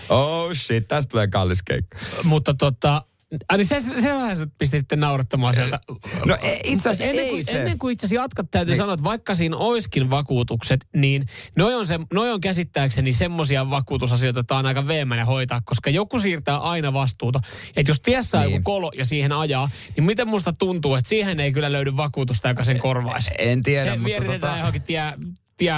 [0.10, 1.98] oh shit, tästä tulee kallis keikka.
[2.24, 3.06] Mutta tota,
[3.50, 3.96] Ai niin se, se,
[4.36, 5.80] se pisti sitten naurattamaan sieltä.
[6.26, 7.52] No ei, itse asiassa ennen ei kuin, se.
[7.60, 8.78] Ennen kuin itse asiassa jatkat, täytyy Niin.
[8.78, 14.40] sanoa, että vaikka siinä oiskin vakuutukset, niin noi on, se, noi on käsittääkseni semmoisia vakuutusasioita,
[14.40, 17.42] joita on aika veemäinen hoitaa, koska joku siirtää aina vastuuta.
[17.76, 18.54] Että jos tiessä on Niin.
[18.54, 22.48] joku kolo ja siihen ajaa, niin miten musta tuntuu, että siihen ei kyllä löydy vakuutusta,
[22.50, 23.32] joka sen korvaisi.
[23.40, 25.14] En tiedä, Se mutta vieritetään tota- johonkin tie,
[25.58, 25.74] tie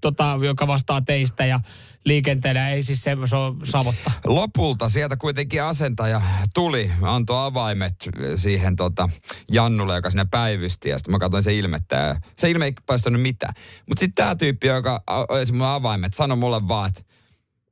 [0.00, 1.60] tota, joka vastaa teistä ja
[2.04, 2.72] liikenteelle.
[2.72, 4.10] Ei siis se, se on savotta.
[4.24, 6.22] Lopulta sieltä kuitenkin asentaja
[6.54, 7.94] tuli, antoi avaimet
[8.36, 9.08] siihen tota
[9.52, 10.88] Jannulle, joka sinne päivysti.
[10.88, 13.54] Ja sitten mä katsoin se ilmettä se ilme ei paistanut mitään.
[13.88, 17.02] Mutta sitten tämä tyyppi, joka olisi mulle avaimet, sanoi mulle vaan, että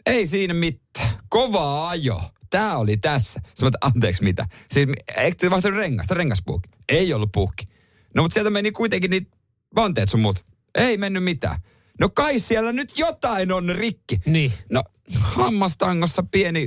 [0.07, 1.11] ei siinä mitään.
[1.29, 2.23] Kova ajo.
[2.51, 3.41] Tää oli tässä.
[3.45, 4.47] Sitten mä, anteeksi mitä?
[4.71, 6.69] Siis eikö te vaihtanut rengasta, rengaspuukki?
[6.89, 7.69] Ei ollut puukki.
[8.15, 9.37] No mutta sieltä meni kuitenkin niitä
[9.77, 10.45] vanteet sun muut.
[10.75, 11.61] Ei mennyt mitään.
[12.01, 14.21] No kai siellä nyt jotain on rikki.
[14.27, 14.53] Niin.
[14.71, 14.83] No
[15.21, 16.67] hammastangossa pieni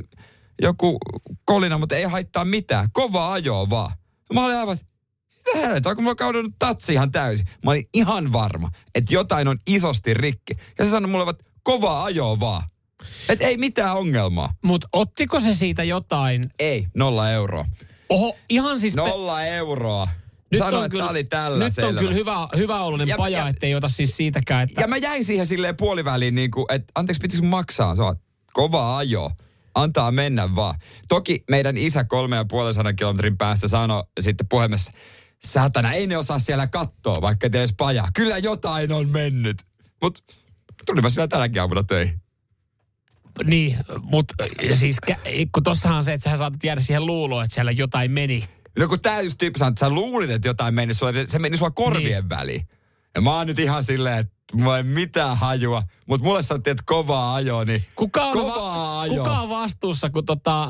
[0.61, 0.97] joku
[1.45, 2.89] kolina, mutta ei haittaa mitään.
[2.93, 3.91] Kova ajo vaan.
[4.33, 4.77] Mä olin aivan,
[5.73, 7.45] mitä onko mulla kaudannut tatsi ihan täysin?
[7.65, 10.53] Mä olin ihan varma, että jotain on isosti rikki.
[10.79, 12.63] Ja se sanoi mulle, että kova ajo vaan.
[13.29, 14.53] Että ei mitään ongelmaa.
[14.63, 16.43] Mutta ottiko se siitä jotain?
[16.59, 17.65] Ei, nolla euroa.
[18.09, 18.95] Oho, ihan siis...
[18.95, 19.45] pe- Nolla
[20.57, 20.71] euroa.
[20.71, 21.89] Sano, että tää oli tällä Nyt selvä.
[21.89, 24.81] on kyllä hyvä, hyvä oloinen Ja- paja, ja- ettei ota siis siitäkään, että...
[24.81, 27.95] Ja mä jäin siihen silleen puoliväliin, niin kuin, että anteeksi, pitäisikö maksaa?
[27.95, 28.15] Se on
[28.53, 29.31] kova ajo.
[29.75, 30.75] Antaa mennä vaan.
[31.07, 34.91] Toki meidän isä kolme ja puolen sadan kilometrin päästä sanoi sitten puhelimessa,
[35.43, 38.07] Satana, ei ne osaa siellä katsoa, vaikka ei edes paja.
[38.13, 39.57] Kyllä jotain on mennyt.
[40.01, 40.19] Mutta
[40.85, 42.21] tulin mä siellä tänäkin aamuna töihin.
[43.43, 44.33] Niin, mutta
[44.73, 44.97] siis
[45.53, 48.43] kun tossahan on se, että sä saatat jäädä siihen luuloon, että siellä jotain meni.
[48.79, 51.57] No kun tää just tyyppi sanoi, että sä luulit, että jotain meni sulle, se meni
[51.57, 52.29] sulla korvien niin.
[52.29, 52.67] väliin.
[53.15, 55.83] Ja mä oon nyt ihan silleen, että mulla ei mitään hajua.
[56.07, 59.17] Mutta mulle sanottiin, että kovaa ajoa, niin Kuka on, kovaa va- ajoa.
[59.17, 60.67] kuka on vastuussa, kun tota, ö,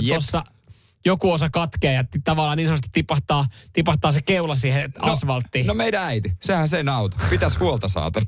[0.00, 0.14] Jep.
[0.14, 0.44] tossa
[1.04, 5.66] joku osa katkeaa ja tavallaan niin sanotusti tipahtaa, tipahtaa se keula siihen asfalttiin.
[5.66, 7.16] No meidän äiti, sehän sen auto.
[7.30, 8.26] Pitäis huolta saatana.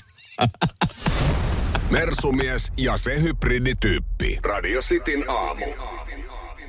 [1.90, 4.38] Mersumies ja se hybridityyppi.
[4.42, 5.64] Radio Cityn aamu.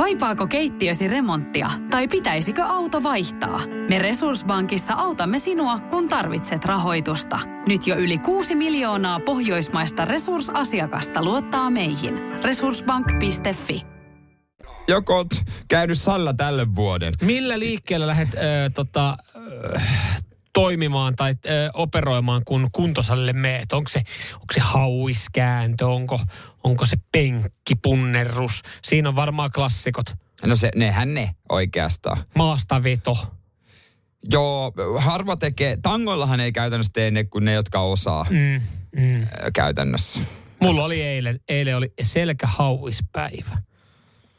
[0.00, 3.60] Kaipaako keittiösi remonttia tai pitäisikö auto vaihtaa?
[3.88, 7.40] Me Resurssbankissa autamme sinua, kun tarvitset rahoitusta.
[7.66, 12.14] Nyt jo yli 6 miljoonaa pohjoismaista resursasiakasta luottaa meihin.
[12.44, 13.82] Resurssbank.fi
[14.88, 15.28] Joko oot
[15.68, 17.12] käynyt salla tälle vuoden?
[17.22, 18.38] Millä liikkeellä lähdet ö,
[18.74, 19.80] tota, ö,
[20.52, 23.72] toimimaan tai ö, operoimaan, kun kuntosalille meet?
[23.72, 23.98] Onko se,
[24.34, 26.18] onko se hauiskääntö, onko,
[26.64, 28.62] onko se penkkipunnerrus?
[28.82, 30.06] Siinä on varmaan klassikot.
[30.46, 32.16] No se, nehän ne oikeastaan.
[32.34, 33.26] Maastaveto.
[34.30, 35.78] Joo, harva tekee.
[35.82, 38.60] Tangoillahan ei käytännössä tee ne kuin ne, jotka osaa Mm,
[39.02, 39.26] mm.
[39.54, 40.20] käytännössä.
[40.60, 43.58] Mulla oli eilen, eilen oli selkähauispäivä.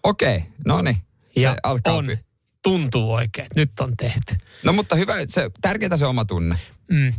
[0.04, 0.96] Okei, okay, no niin.
[0.96, 2.18] Se Ja alkaa on, py-
[2.64, 4.36] tuntuu oikein, että nyt on tehty.
[4.64, 6.60] No mutta hyvä, se, tärkeintä se oma tunne.
[6.92, 7.14] Mm.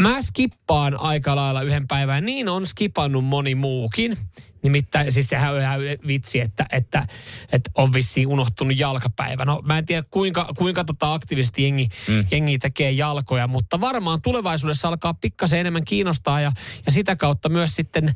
[0.00, 2.24] Mä skippaan aika lailla yhden päivän.
[2.24, 4.16] Niin on skipannut moni muukin.
[4.62, 7.06] Nimittäin, siis sehän on ihan vitsi, että, että,
[7.52, 9.44] että on vissiin unohtunut jalkapäivä.
[9.44, 12.26] No mä en tiedä kuinka, kuinka tota aktiivisesti jengi, mm.
[12.30, 16.52] jengi tekee jalkoja, mutta varmaan tulevaisuudessa alkaa pikkasen enemmän kiinnostaa ja,
[16.86, 18.14] ja sitä kautta myös sitten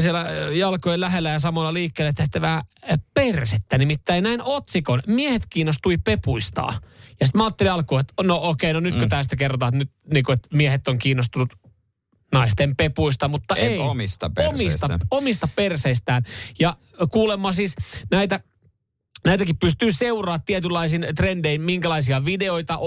[0.00, 2.62] siellä jalkojen lähellä ja samalla liikkeelle tehtävää
[3.14, 3.78] persettä.
[3.78, 5.02] Nimittäin näin otsikon.
[5.06, 6.78] Miehet kiinnostui pepuistaa.
[7.20, 9.08] Ja sitten mä ajattelin alkuun, että no okei, no nytkö mm.
[9.08, 11.54] tästä kerrotaan, että, nyt, niin kuin, että miehet on kiinnostunut
[12.32, 13.78] naisten pepuista, mutta Ei, ei.
[13.78, 14.86] omista perseistä.
[14.86, 16.22] Omista, omista perseistään.
[16.58, 16.76] Ja
[17.10, 17.74] kuulemma siis
[18.10, 18.40] näitä
[19.26, 22.78] Näitäkin pystyy seuraamaan tietynlaisin trendein, minkälaisia videoita,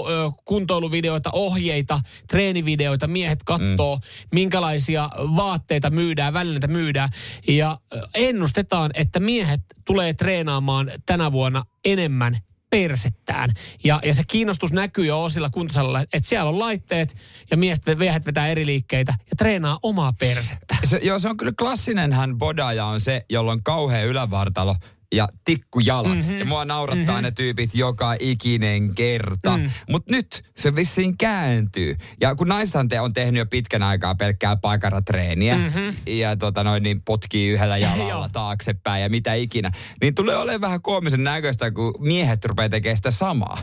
[0.44, 4.02] kuntoiluvideoita, ohjeita, treenivideoita miehet katsoo, mm.
[4.32, 7.08] minkälaisia vaatteita myydään, välineitä myydään.
[7.48, 7.78] Ja
[8.14, 12.38] ennustetaan, että miehet tulee treenaamaan tänä vuonna enemmän
[12.70, 13.50] persettään.
[13.84, 17.16] Ja, ja se kiinnostus näkyy jo osilla kuntosalilla, että siellä on laitteet
[17.50, 20.76] ja miehet, miehet vetää eri liikkeitä ja treenaa omaa persettä.
[20.84, 24.76] Se, joo, se on kyllä klassinen hän bodaja on se, jolla on kauhea ylävartalo
[25.12, 26.12] ja tikkujalat.
[26.12, 26.18] Mhm.
[26.18, 26.38] Mm-hmm.
[26.38, 27.22] Ja mua naurattaa mm-hmm.
[27.22, 29.56] ne tyypit joka ikinen kerta.
[29.56, 29.70] Mm.
[29.90, 31.96] Mutta nyt se vissiin kääntyy.
[32.20, 35.94] Ja kun naisethan te on tehnyt jo pitkän aikaa pelkkää paikaratreeniä mm-hmm.
[36.06, 40.82] ja tota noin, niin potkii yhdellä jalalla taaksepäin ja mitä ikinä, niin tulee olemaan vähän
[40.82, 43.58] koomisen näköistä, kun miehet rupeaa tekemään sitä samaa.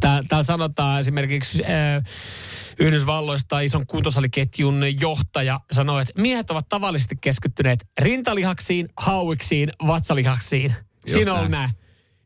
[0.00, 2.04] Tää, täällä sanotaan esimerkiksi äh,
[2.78, 10.74] Yhdysvalloista ison kuntosaliketjun johtaja sanoi, että miehet ovat tavallisesti keskittyneet rintalihaksiin, hauiksiin, vatsalihaksiin.
[11.06, 11.50] Siinä on näin.
[11.50, 11.70] nämä.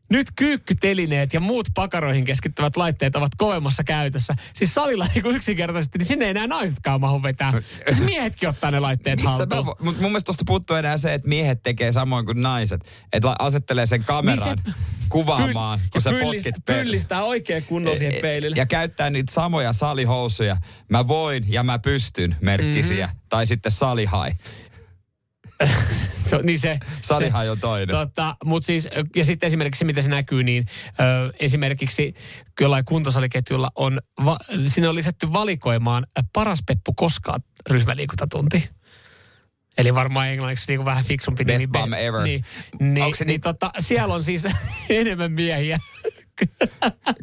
[0.09, 4.33] Nyt kyykkytelineet ja muut pakaroihin keskittyvät laitteet ovat kovemmassa käytössä.
[4.53, 7.53] Siis salilla niin yksinkertaisesti, niin sinne ei enää naisetkaan mahu vetää.
[7.85, 9.65] Siis miehetkin ottaa ne laitteet Missä haltuun.
[9.65, 12.81] mä Mut mun mielestä tuosta puuttuu enää se, että miehet tekee samoin kuin naiset.
[13.13, 14.75] Että asettelee sen kameraan Niin
[15.09, 18.57] kuvaamaan, Pyl- kun sä ja pyllistä- potkit per- Pyllistää oikein kunnolla siihen peilille.
[18.57, 20.57] Ja käyttää niitä samoja salihousuja.
[20.89, 23.07] Mä voin ja mä pystyn merkkisiä.
[23.07, 23.15] Mhm.
[23.29, 24.31] Tai sitten salihai.
[26.29, 27.87] se, niin se, Salihai on toinen.
[27.95, 30.65] Tota, mut siis, ja sitten esimerkiksi se, miten se näkyy, niin
[30.99, 32.13] ö, esimerkiksi
[32.61, 34.37] jollain kuntosaliketjulla on, va,
[34.67, 38.69] sinne on lisätty valikoimaan paras Peppu koskaan ryhmäliikuntatunti.
[39.77, 41.71] Eli varmaan englanniksi niin kuin vähän fiksumpi Best nimi.
[41.71, 42.23] bum ever.
[42.23, 42.45] Niin,
[42.79, 44.43] niin, Onko se niin niin- tota, siellä on siis
[44.89, 45.79] enemmän miehiä.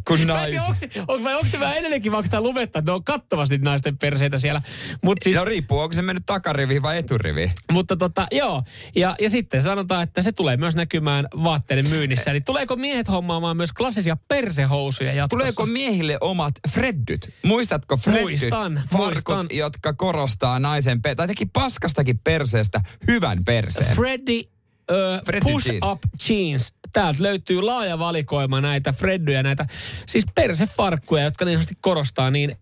[0.09, 0.62] Kun tiedä,
[1.09, 3.98] onko, vai onko se vähän edelleenkin, vai onko tämä luvetta, että ne on kattavasti naisten
[3.98, 4.62] perseitä siellä.
[5.03, 7.51] Mut siis, No riippuu, onko se mennyt takariviin vai eturiviin.
[7.72, 8.62] mutta tota, joo.
[8.96, 12.31] Ja, ja sitten sanotaan, että se tulee myös näkymään vaatteiden myynnissä.
[12.31, 15.38] Eli tuleeko miehet hommaamaan myös klassisia persehousuja jatkossa?
[15.38, 17.31] Tuleeko miehille omat freddyt?
[17.42, 18.22] Muistatko freddyt?
[18.22, 19.46] Muistan, Farkut, muistan.
[19.51, 23.96] jotka korostaa naisen, pe- tai teki paskastakin perseestä hyvän perseen.
[23.96, 24.42] Freddy
[24.90, 25.83] ö, Freddy Push jeans.
[25.90, 26.72] Up Jeans.
[26.93, 29.67] Täältä löytyy laaja valikoima näitä Freddyjä, näitä
[30.07, 32.57] siis persefarkkuja, jotka niin korostaa niin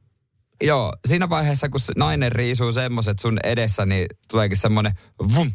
[0.62, 4.92] Joo, siinä vaiheessa, kun nainen riisuu semmoset sun edessä, niin tuleekin semmonen
[5.34, 5.52] vum.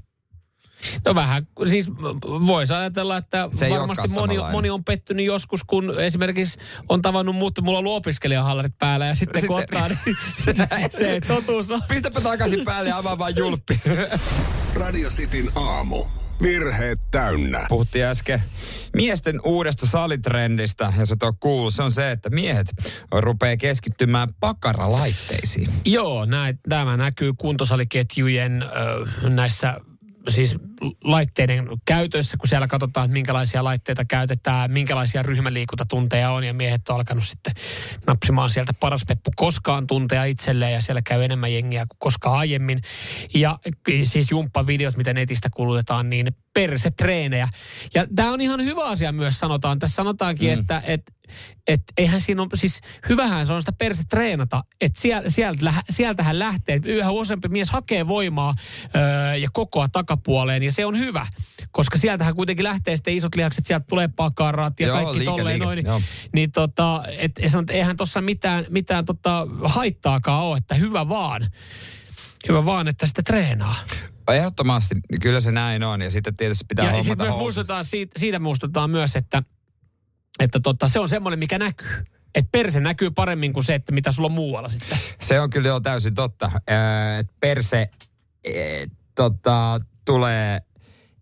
[1.05, 1.91] No vähän, siis
[2.25, 6.57] voisi ajatella, että Se varmasti moni, moni on pettynyt joskus, kun esimerkiksi
[6.89, 10.97] on tavannut mut, mulla on ollut opiskelijahallarit päällä ja sitten, kun Sitten- ottaa, niin se,
[11.05, 11.81] se totuus on.
[11.87, 13.79] Pistäpä takaisin päälle ja avaa vaan julppi.
[14.81, 16.05] Radio Cityn aamu.
[16.41, 17.65] Virheet täynnä.
[17.69, 18.41] Puhuttiin äsken
[18.95, 22.67] miesten uudesta salitrendistä, ja se on kuullut, se on se, että miehet
[23.11, 25.69] rupeaa keskittymään pakaralaitteisiin.
[25.85, 29.77] Joo, näin, tämä näkyy kuntosaliketjujen ö, näissä
[30.27, 30.57] siis
[31.03, 36.95] laitteiden käytössä, kun siellä katsotaan, että minkälaisia laitteita käytetään, minkälaisia ryhmäliikuntatunteja on, ja miehet on
[36.95, 37.53] alkanut sitten
[38.07, 42.81] napsimaan sieltä paras Peppu koskaan tunteja itselleen, ja siellä käy enemmän jengiä kuin koskaan aiemmin.
[43.33, 43.59] Ja
[44.03, 47.47] siis jumppavideot, mitä netistä kulutetaan, niin persetreenejä.
[47.93, 49.79] Ja tämä on ihan hyvä asia myös sanotaan.
[49.79, 50.59] Tässä sanotaankin, mm.
[50.59, 51.01] että et,
[51.67, 56.39] et eihän siinä ole, siis hyvähän se on sitä perse treenata, että sieltä, sieltä, sieltähän
[56.39, 58.55] lähtee, yhä useampi mies hakee voimaa
[58.95, 61.27] öö, ja kokoa takapuoleen ja se on hyvä,
[61.71, 65.47] koska sieltähän kuitenkin lähtee sitten isot lihakset, sieltä tulee pakarat ja Joo, kaikki liike, tolleen
[65.47, 66.01] liike, noin, niin, joo.
[66.33, 71.47] niin tota, et, sanot, eihän tuossa mitään, mitään tota haittaakaan ole, että hyvä vaan.
[72.47, 73.75] Hyvä vaan, että sitä treenaa.
[74.31, 76.01] Ehdottomasti, kyllä se näin on.
[76.01, 77.43] Ja sitten tietysti pitää ja hommata sitten myös housut.
[77.43, 79.43] muistutetaan siitä, siitä muistutetaan myös, että,
[80.39, 82.05] että tota, se on semmoinen, mikä näkyy.
[82.35, 84.97] Että perse näkyy paremmin kuin se, että mitä sulla on muualla sitten.
[85.21, 86.51] Se on kyllä jo täysin totta.
[86.69, 86.75] Öö,
[87.39, 87.89] perse
[88.43, 88.85] e,
[89.15, 90.61] tota, tulee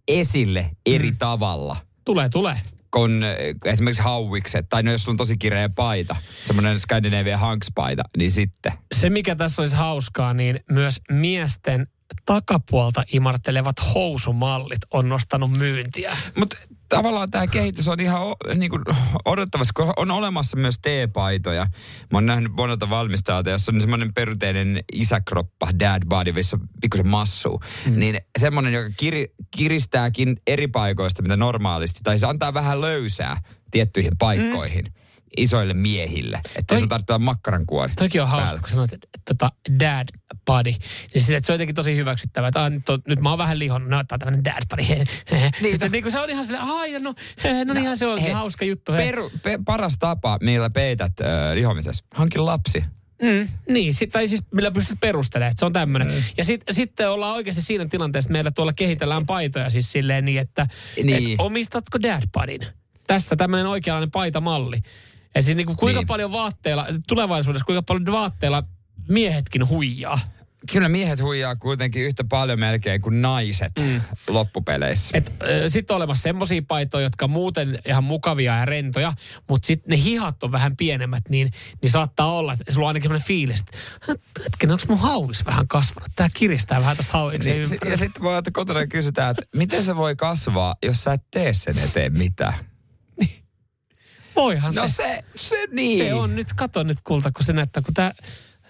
[0.07, 1.17] esille eri mm.
[1.17, 1.77] tavalla.
[2.05, 2.55] Tulee, tulee.
[2.91, 3.35] Kun ö,
[3.65, 8.73] esimerkiksi hauikset, tai no jos on tosi kireä paita, semmoinen Scandinavian Hanks-paita, niin sitten.
[8.95, 11.87] Se, mikä tässä olisi hauskaa, niin myös miesten
[12.25, 16.17] takapuolta imartelevat housumallit on nostanut myyntiä.
[16.37, 16.57] Mutta
[16.95, 18.81] tavallaan tämä kehitys on ihan o, niin kuin
[19.25, 21.63] odottavassa, kun on olemassa myös teepaitoja.
[22.11, 27.07] Mä oon nähnyt monelta valmistajalta, jossa on semmoinen perinteinen isäkroppa, dad body, missä on pikkusen
[27.07, 27.61] massuu.
[27.85, 27.99] Mm.
[27.99, 33.41] Niin semmoinen, joka kiri, kiristääkin eri paikoista, mitä normaalisti, tai se antaa vähän löysää
[33.71, 34.85] tiettyihin paikkoihin.
[34.85, 35.02] Mm
[35.37, 36.37] isoille miehille.
[36.45, 37.93] Että Toi- sun tarvitsee makkaran kuori.
[37.95, 40.07] Toki on hauska, kun sanoit, että, että dad
[40.45, 40.71] body.
[41.13, 42.51] Niin sille, että se on jotenkin tosi hyväksyttävää.
[42.55, 44.83] Ah, nyt, on, nyt mä oon vähän lihonnut, no tää on tämmönen dad body.
[45.61, 47.13] niin, Sitten, niin kuin se on ihan silleen, ai no, no,
[47.65, 48.91] no niinhän se onkin hei, hauska juttu.
[48.91, 49.05] hei.
[49.05, 52.83] Peru, pe, paras tapa, millä peität äh, lihomisessa, hanki lapsi.
[53.21, 56.07] Mm, niin, sit, tai siis millä pystyt perustelemaan, että se on tämmöinen.
[56.07, 56.23] Mm.
[56.37, 60.39] Ja sit, sitten ollaan oikeasti siinä tilanteessa, että meillä tuolla kehitellään paitoja siis silleen niin,
[60.41, 60.67] että
[61.03, 61.31] Niin.
[61.31, 62.59] et omistatko dad bodyn?
[63.07, 64.77] Tässä tämmöinen oikeanlainen paitamalli.
[65.35, 66.07] Et siis niinku, kuinka Niin.
[66.07, 68.63] paljon vaatteilla, tulevaisuudessa kuinka paljon vaatteilla
[69.09, 70.19] miehetkin huijaa.
[70.71, 74.01] Kyllä miehet huijaa kuitenkin yhtä paljon melkein kuin naiset mm.
[74.27, 75.21] loppupeleissä.
[75.67, 79.13] Sitten on olemassa semmoisia paitoja, jotka muuten ihan mukavia ja rentoja,
[79.49, 83.03] mutta sitten ne hihat on vähän pienemmät, niin, niin saattaa olla, että sulla on ainakin
[83.03, 83.77] semmoinen fiilis, että
[84.43, 86.09] hetken, onko mun haulis vähän kasvanut?
[86.15, 89.95] Tämä kiristää vähän tästä hauliksen Niin, ja sitten voi että kotona kysytään, että miten se
[89.95, 92.53] voi kasvaa, jos sä et tee sen eteen mitään.
[94.35, 94.93] Voihan No se.
[94.93, 96.05] se, se niin.
[96.05, 98.11] Se on nyt, kato nyt kulta, kun se näyttää, kun tämä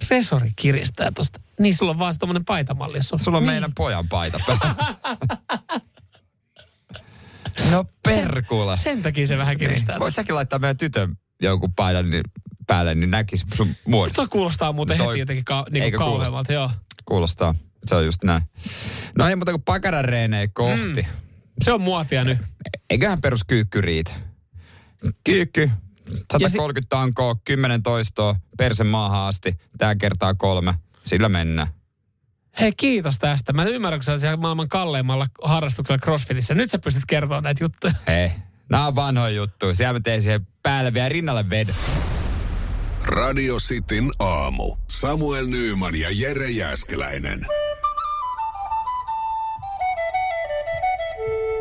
[0.10, 1.40] resori kiristää tosta.
[1.60, 3.20] Niin sulla on vaan se tommonen paitamalli, jos on.
[3.20, 3.52] Sulla on niin.
[3.54, 4.40] meidän pojan paita
[7.72, 8.76] no perkula.
[8.76, 9.96] Sen takia se vähän kiristää.
[9.96, 10.00] Niin.
[10.00, 12.24] Voit säkin laittaa meidän tytön jonkun paidan niin
[12.68, 14.16] päälle, niin näkis sun muodon.
[14.16, 16.72] Tuo kuulostaa muuten Toi- heti jotenkin ka- niinku kauheammalta, joo.
[17.06, 17.56] Kuulostaa.
[17.86, 18.42] Se on just näin.
[19.18, 21.02] No ei muuta kuin pakaran reenejä kohti.
[21.02, 21.06] Mm.
[21.62, 22.38] Se on muotia nyt.
[22.90, 24.12] Eiköhän perus kyykky riitä.
[25.24, 25.70] Kyykky.
[26.32, 29.58] 130 tankoa, 10 toistoa, persen maahan asti.
[29.78, 30.74] Tää kertaa kolme.
[31.04, 31.68] Sillä mennään.
[32.60, 33.54] Hei, kiitos tästä.
[33.54, 36.54] Mä ymmärrän, kun sä siellä maailman kalleimmalla harrastuksella CrossFitissä.
[36.54, 37.94] Nyt sä pystyt kertoa näitä juttuja.
[38.08, 38.32] Hei,
[38.70, 39.76] nää on vanhoja juttuja.
[39.76, 41.76] Siellä mä teen siihen päälle vielä rinnalle vedon.
[43.06, 44.76] Radio Cityn aamu.
[44.90, 47.46] Samuel Nyyman ja Jere Jäskeläinen.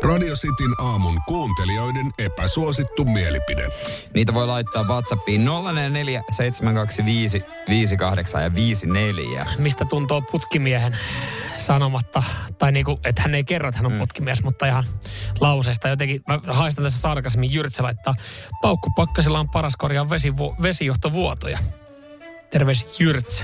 [0.03, 3.67] Radio Cityn aamun kuuntelijoiden epäsuosittu mielipide.
[4.13, 9.45] Niitä voi laittaa WhatsAppiin 044 725 58 ja 54.
[9.57, 10.97] Mistä tuntuu putkimiehen
[11.57, 12.23] sanomatta,
[12.57, 14.83] tai niinku, että hän ei kerro, että hän on putkimies, mutta ihan
[15.39, 18.15] lauseesta jotenkin, mä haistan tässä sarkasmin, Jyrtsä laittaa,
[18.61, 21.59] paukku pakkasilla on paras korjaa vesivu- vesijohtovuotoja.
[22.51, 23.43] Terveys Jyrtsä.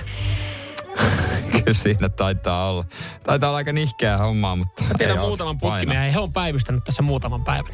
[1.52, 2.86] Kyllä siinä taitaa olla.
[3.24, 4.84] Taitaa olla aika nihkeää hommaa, mutta...
[4.84, 7.72] Mä tiedän ei muutaman putkimiehen, he on päivystänyt tässä muutaman päivän.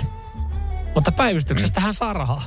[0.95, 2.43] Mutta päivystyksestä hän saa rahaa.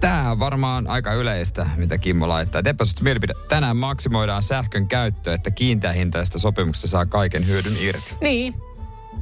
[0.00, 2.58] Tämä on varmaan aika yleistä, mitä Kimmo laittaa.
[2.58, 3.34] Et Epäsuosittu mielipide.
[3.48, 8.14] Tänään maksimoidaan sähkön käyttöä, että kiinteähintaista sopimuksesta saa kaiken hyödyn irti.
[8.20, 8.54] Niin.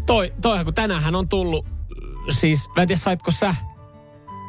[0.06, 1.66] Toi, toihan kun tänään on tullut,
[2.30, 3.54] siis mä en tiedä saitko sä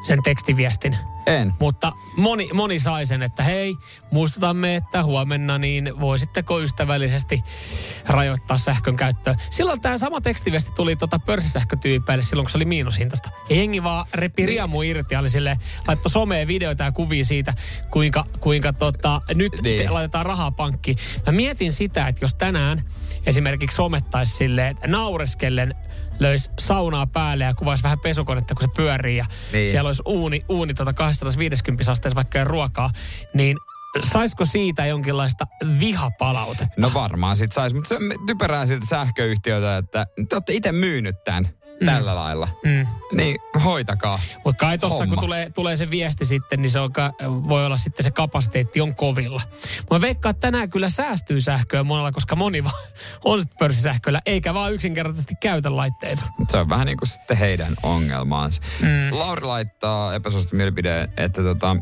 [0.07, 0.97] sen tekstiviestin.
[1.30, 1.53] En.
[1.59, 3.75] Mutta moni, moni sai sen, että hei,
[4.11, 7.43] muistutamme, että huomenna niin voisitteko ystävällisesti
[8.07, 9.36] rajoittaa sähkön käyttöä.
[9.49, 13.30] Silloin tämä sama tekstiviesti tuli tota pörssisähkötyypeille silloin, kun se oli miinusintasta.
[13.49, 15.57] Ja jengi vaan repi riamu irti ja oli silleen,
[15.88, 17.53] laittoi someen videoita ja kuvia siitä,
[17.91, 19.84] kuinka, kuinka tota, nyt Niin.
[19.86, 20.97] te, laitetaan rahaa pankkiin.
[21.25, 22.84] Mä mietin sitä, että jos tänään
[23.25, 25.75] esimerkiksi somettaisi silleen, että naureskellen
[26.20, 29.72] löisi saunaa päälle ja kuvaisi vähän pesukonetta, kun se pyörii ja Niin.
[29.72, 32.89] siellä olisi uuni, uuni tota 250 asteessa vaikka ruokaa,
[33.34, 33.57] niin
[34.03, 35.47] saisiko siitä jonkinlaista
[35.80, 36.74] vihapalautetta?
[36.78, 37.95] No varmaan sit sais, mutta se
[38.28, 41.49] typerää siltä sähköyhtiötä, että te olette itse myynyt tämän
[41.86, 42.47] tällä lailla.
[42.65, 42.88] Mm.
[43.11, 44.19] Niin hoitakaa.
[44.45, 45.15] Mutta kai tossa, homma.
[45.15, 48.95] kun tulee, tulee se viesti sitten, niin se on, voi olla sitten se kapasiteetti on
[48.95, 49.41] kovilla.
[49.91, 52.63] Mä veikkaan, että tänään kyllä säästyy sähköä monella, koska moni
[53.25, 56.21] on sitten pörssisähköllä, eikä vaan yksinkertaisesti käytä laitteita.
[56.49, 58.61] Se on vähän niin kuin sitten heidän ongelmaansa.
[58.82, 59.19] Mm.
[59.19, 61.75] Lauri laittaa epäsuosittu mielipide, että tota,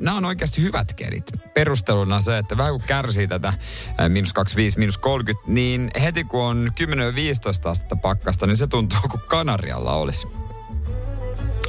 [0.00, 1.32] nämä on oikeasti hyvät kelit.
[1.54, 3.52] Perusteluna se, että vähän kun kärsii tätä
[4.08, 6.72] miinus 25, miinus 30, niin heti kun on
[7.66, 10.28] 10-15 astetta pakkasta, niin se tuntuu kuin Kanarialla olisi.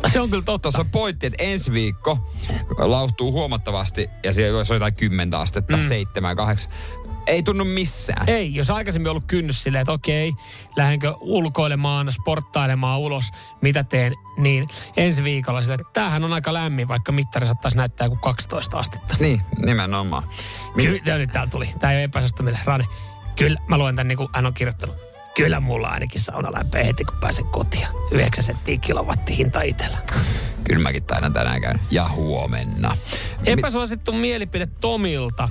[0.07, 0.61] Se on kyllä totta.
[0.61, 2.33] Tuossa on pointti, että ensi viikko
[2.77, 5.83] lauhtuu huomattavasti ja siellä jos on jotain 10 astetta, mm.
[5.83, 6.71] 7, 8.
[7.27, 8.29] Ei tunnu missään.
[8.29, 10.33] Ei, jos aikaisemmin ollut kynnys silleen, että okei,
[10.75, 14.67] lähdenkö ulkoilemaan, sporttailemaan ulos, mitä teen, niin
[14.97, 19.15] ensi viikolla silleen, että tämähän on aika lämmin, vaikka mittari saattaisi näyttää kuin 12 astetta.
[19.19, 20.23] Niin, nimenomaan.
[20.75, 21.69] Kyllä, ja nyt täällä tuli.
[21.79, 22.85] Tämä ei ole epäsuosittu Rane.
[23.35, 24.95] Kyllä, mä luen tämän niin kuin hän on kirjoittanut.
[25.35, 27.87] Kyllä mulla ainakin sauna lämpöä heti, kun pääsen kotiin.
[28.11, 29.97] 9 senttiä kilowatti hinta itsellä.
[30.63, 31.79] Kyllä mäkin taidan tänään käyn.
[31.91, 32.97] Ja huomenna.
[33.45, 35.49] Epäsuosittu mielipide Tomilta.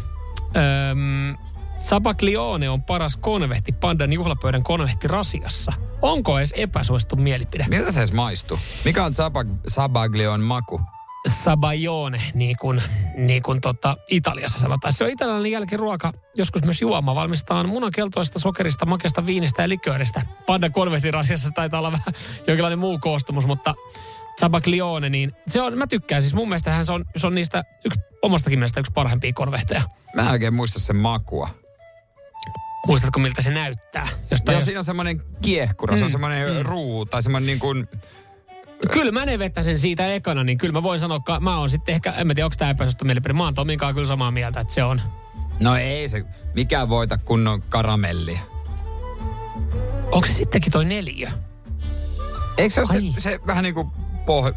[0.56, 1.36] Öm,
[1.76, 5.72] Sabaglione on paras konvehti pandan juhlapöydän konvehti rasiassa.
[6.02, 7.66] Onko edes epäsuosittu mielipide?
[7.68, 8.58] Miltä se edes maistuu?
[8.84, 10.80] Mikä on sabag- sabaglion maku?
[11.42, 12.82] Sabaglione, niin kuin,
[13.16, 14.92] niin kuin tota, Italiassa sanotaan.
[14.92, 17.14] Se on italialainen jälkiruoka, joskus myös juoma.
[17.14, 20.22] Valmistetaan munakeltoista, sokerista, makeasta viinistä ja likööristä.
[20.46, 22.14] Panda konvehtirasiassa taitaa olla vähän
[22.46, 23.74] jonkinlainen muu koostumus, mutta
[24.40, 26.34] Sabaglione, niin se on, mä tykkään siis.
[26.34, 29.82] Mun mielestä se on, se on niistä yksi, omastakin mielestä yksi parhaimpia konvehteja.
[30.14, 31.48] Mä en oikein muista sen makua.
[32.86, 34.08] Muistatko miltä se näyttää?
[34.30, 34.64] Jostain, jos...
[34.64, 35.98] siinä on semmoinen kiehkura, mm.
[35.98, 36.62] se on Mm, semmoinen mm.
[36.62, 37.88] ruu tai semmoinen niin kuin...
[38.92, 41.94] Kyllä mä ne vettäisin siitä ekana, niin kyllä mä voin sanoa, että mä oon sitten
[41.94, 43.32] ehkä, en mä tiedä, onko tämä epäsuosittu mielipide.
[43.32, 45.00] Mä oon Tomin kyllä samaa mieltä, että se on.
[45.60, 46.24] No ei se
[46.54, 48.40] mikään voita kunnon karamellia.
[50.12, 51.32] Onko se sittenkin toi neljä?
[52.58, 53.12] Eikö se ole Ai.
[53.14, 53.88] se, se vähän niin kuin
[54.26, 54.52] poh...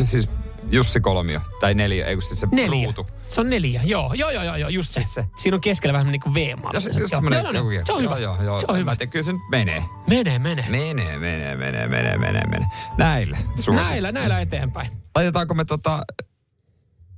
[0.00, 0.28] siis
[0.70, 2.84] Jussi Kolmio, tai neljä, ei kun siis se Neljä.
[2.84, 3.06] ruutu.
[3.30, 4.14] Se on neljä, joo.
[4.14, 5.02] Joo, joo, joo, joo just se.
[5.02, 5.24] se.
[5.36, 6.76] Siinä on keskellä vähän niin kuin V-malli.
[6.76, 8.18] Jos Joo, semmoinen joo, joku joo, se on hyvä.
[8.18, 8.90] Joo, joo, Se on hyvä.
[8.90, 9.84] Mä tiedän, kyllä se nyt menee.
[10.06, 10.66] Menee, menee.
[10.68, 12.68] Menee, menee, menee, menee, menee, menee.
[12.96, 13.36] Näillä.
[13.36, 13.72] suosittu.
[13.72, 14.90] Näillä, näillä eteenpäin.
[15.14, 16.04] Laitetaanko me tota...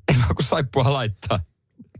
[0.08, 1.38] Ei vaan kun saippua laittaa.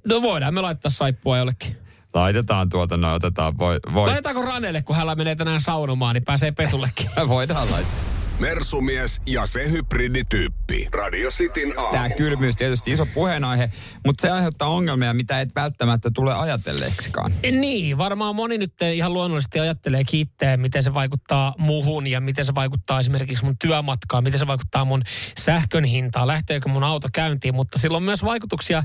[0.07, 1.77] No voidaan me laittaa saippua jollekin.
[2.15, 4.07] Laitetaan tuota, no otetaan, voi, voi.
[4.07, 7.11] Laitetaanko Ranelle, kun hän menee tänään saunomaan, niin pääsee pesullekin.
[7.29, 8.22] Voidaan laittaa.
[8.43, 10.89] Mersumies ja se hybridityyppi.
[10.93, 11.93] Radio Cityn aamu.
[11.93, 13.73] Tämä kylmyys tietysti iso puheenaihe,
[14.07, 17.35] mutta se aiheuttaa ongelmia, mitä et välttämättä tule ajatelleeksikaan.
[17.43, 22.55] Niin, varmaan moni nyt ihan luonnollisesti ajattelee kiittää, miten se vaikuttaa muhun ja miten se
[22.55, 25.03] vaikuttaa esimerkiksi mun työmatkaan, miten se vaikuttaa mun
[25.39, 28.83] sähkön hintaan, lähteekö mun auto käyntiin, mutta sillä on myös vaikutuksia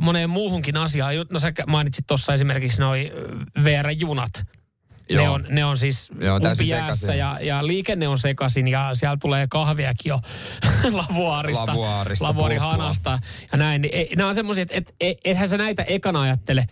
[0.00, 1.14] moneen muuhunkin asiaan.
[1.32, 3.62] No sä mainitsit tuossa esimerkiksi noi ö,
[5.08, 5.18] VR-junat.
[5.18, 5.34] Ne Joo.
[5.34, 7.18] on, ne on siis Joo, sekaisin.
[7.18, 10.18] ja, ja liikenne on sekaisin ja siellä tulee kahviakin jo
[10.92, 13.18] lavuaarista, Lavuaarista lavuaarihanasta
[13.52, 13.82] ja näin.
[13.82, 16.66] Niin, ei, nämä on semmoisia, että et, et, ethän sä näitä ekana ajattele,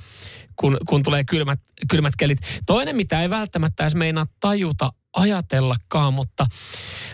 [0.57, 1.61] kun, kun tulee kylmät,
[1.91, 2.39] kylmät kelit.
[2.66, 6.47] Toinen, mitä ei välttämättä edes meinaa tajuta ajatellakaan, mutta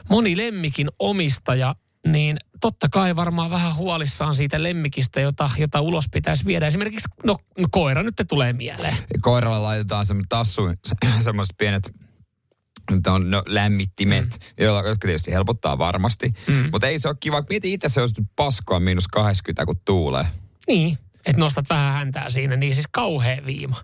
[0.09, 1.75] moni lemmikin omistaja,
[2.07, 6.67] niin totta kai varmaan vähän huolissaan siitä lemmikistä, jota, jota ulos pitäisi viedä.
[6.67, 7.37] Esimerkiksi, no
[7.71, 8.97] koira nyt tulee mieleen.
[9.21, 10.63] Koiralle laitetaan semmoinen tassu,
[11.25, 11.93] semmoiset pienet
[13.07, 14.65] on no, lämmittimet, mm.
[14.65, 16.33] joilla, jotka tietysti helpottaa varmasti.
[16.47, 16.69] Mm.
[16.73, 17.45] Mutta ei se ole kiva.
[17.49, 20.27] Mieti itse se olisi paskoa miinus 80, kun tuulee.
[20.67, 23.77] Niin, että nostat vähän häntää siinä, niin siis kauhea viima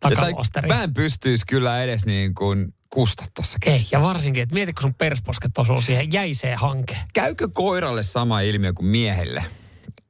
[0.00, 0.68] takaluosteri.
[0.68, 4.82] Mä en pystyisi kyllä edes niin kuin kusta tossa Ei, ja varsinkin, että mieti, kun
[4.82, 7.00] sun persposket osuu siihen jäiseen hankeen.
[7.14, 9.44] Käykö koiralle sama ilmiö kuin miehelle?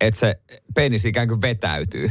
[0.00, 0.40] Että se
[0.74, 2.10] penis ikään kuin vetäytyy.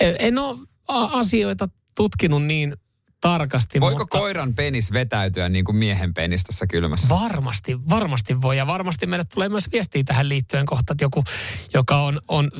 [0.00, 0.58] En- En ole
[0.88, 2.76] asioita tutkinut niin
[3.22, 7.08] tarkasti, Voiko mutta koiran penis vetäytyä niin kuin miehen penis tuossa kylmässä?
[7.08, 8.56] varmasti, varmasti voi.
[8.56, 11.24] Ja varmasti meille tulee myös viestiä tähän liittyen kohta, että joku,
[11.74, 12.50] joka on, on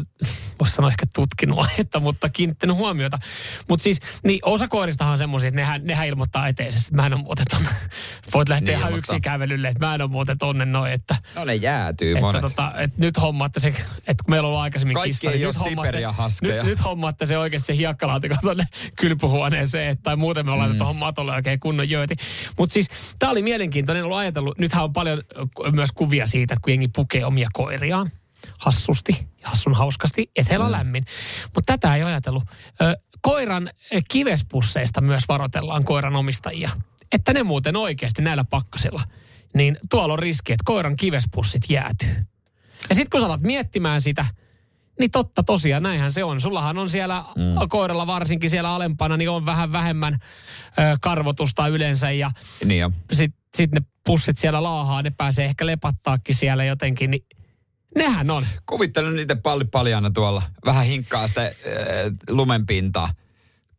[0.60, 3.18] voisi sanoa ehkä tutkinut aihetta, mutta kiinnittänyt huomiota.
[3.68, 7.14] Mutta siis, niin osa koiristahan on semmoisia, että nehän, nehän ilmoittaa eteisesti, että mä en
[7.14, 7.68] ole muuten tonne.
[8.34, 9.16] Voit lähteä Niin ihan ilmoittaa.
[9.16, 12.40] yksin kävelylle, että mä en ole muuten tonne noin, että No ne jäätyy että, monet.
[12.40, 15.58] tota, että nyt hommaatte se, että kun meillä on ollut aikaisemmin Kaikki kissa, niin nyt
[15.60, 15.98] hommaatte,
[16.42, 18.64] nyt, nyt hommaatte se oikeasti se hiekkalaatikko tuonne
[18.96, 20.78] kylpyhuoneeseen, että- tai muuten me ollaan mm.
[20.78, 22.16] tuohon matolle oikein kunnon jööti.
[22.58, 22.88] Mutta siis
[23.18, 25.22] tämä oli mielenkiintoinen, ollut ajatellut, nythän on paljon
[25.64, 28.10] ö, myös kuvia siitä, että kun jengi pukee omia koiriaan
[28.58, 30.76] hassusti, ja hassun hauskasti, että heillä on Mm.
[30.78, 31.04] lämmin.
[31.54, 32.44] Mutta tätä ei ajatellut.
[33.20, 33.70] Koiran
[34.10, 36.70] kivespusseista myös varoitellaan koiran omistajia.
[37.12, 39.02] Että ne muuten oikeasti näillä pakkasilla,
[39.54, 42.16] niin tuolla on riski, että koiran kivespussit jäätyy.
[42.88, 44.26] Ja sitten kun sä alat miettimään sitä,
[45.02, 46.40] niin totta tosiaan, näinhän se on.
[46.40, 47.68] Sullahan on siellä mm.
[47.68, 52.30] koiralla varsinkin siellä alempana, niin on vähän vähemmän ö, karvotusta yleensä ja
[52.64, 57.26] Niin sitten sit ne pussit siellä laahaa, ne pääsee ehkä lepattaakin siellä jotenkin, niin
[57.96, 58.46] nehän on.
[58.66, 60.42] Kuvittelen niitä palli paljana tuolla.
[60.64, 61.52] Vähän hinkkaa sitä äh,
[62.30, 63.10] lumenpintaa.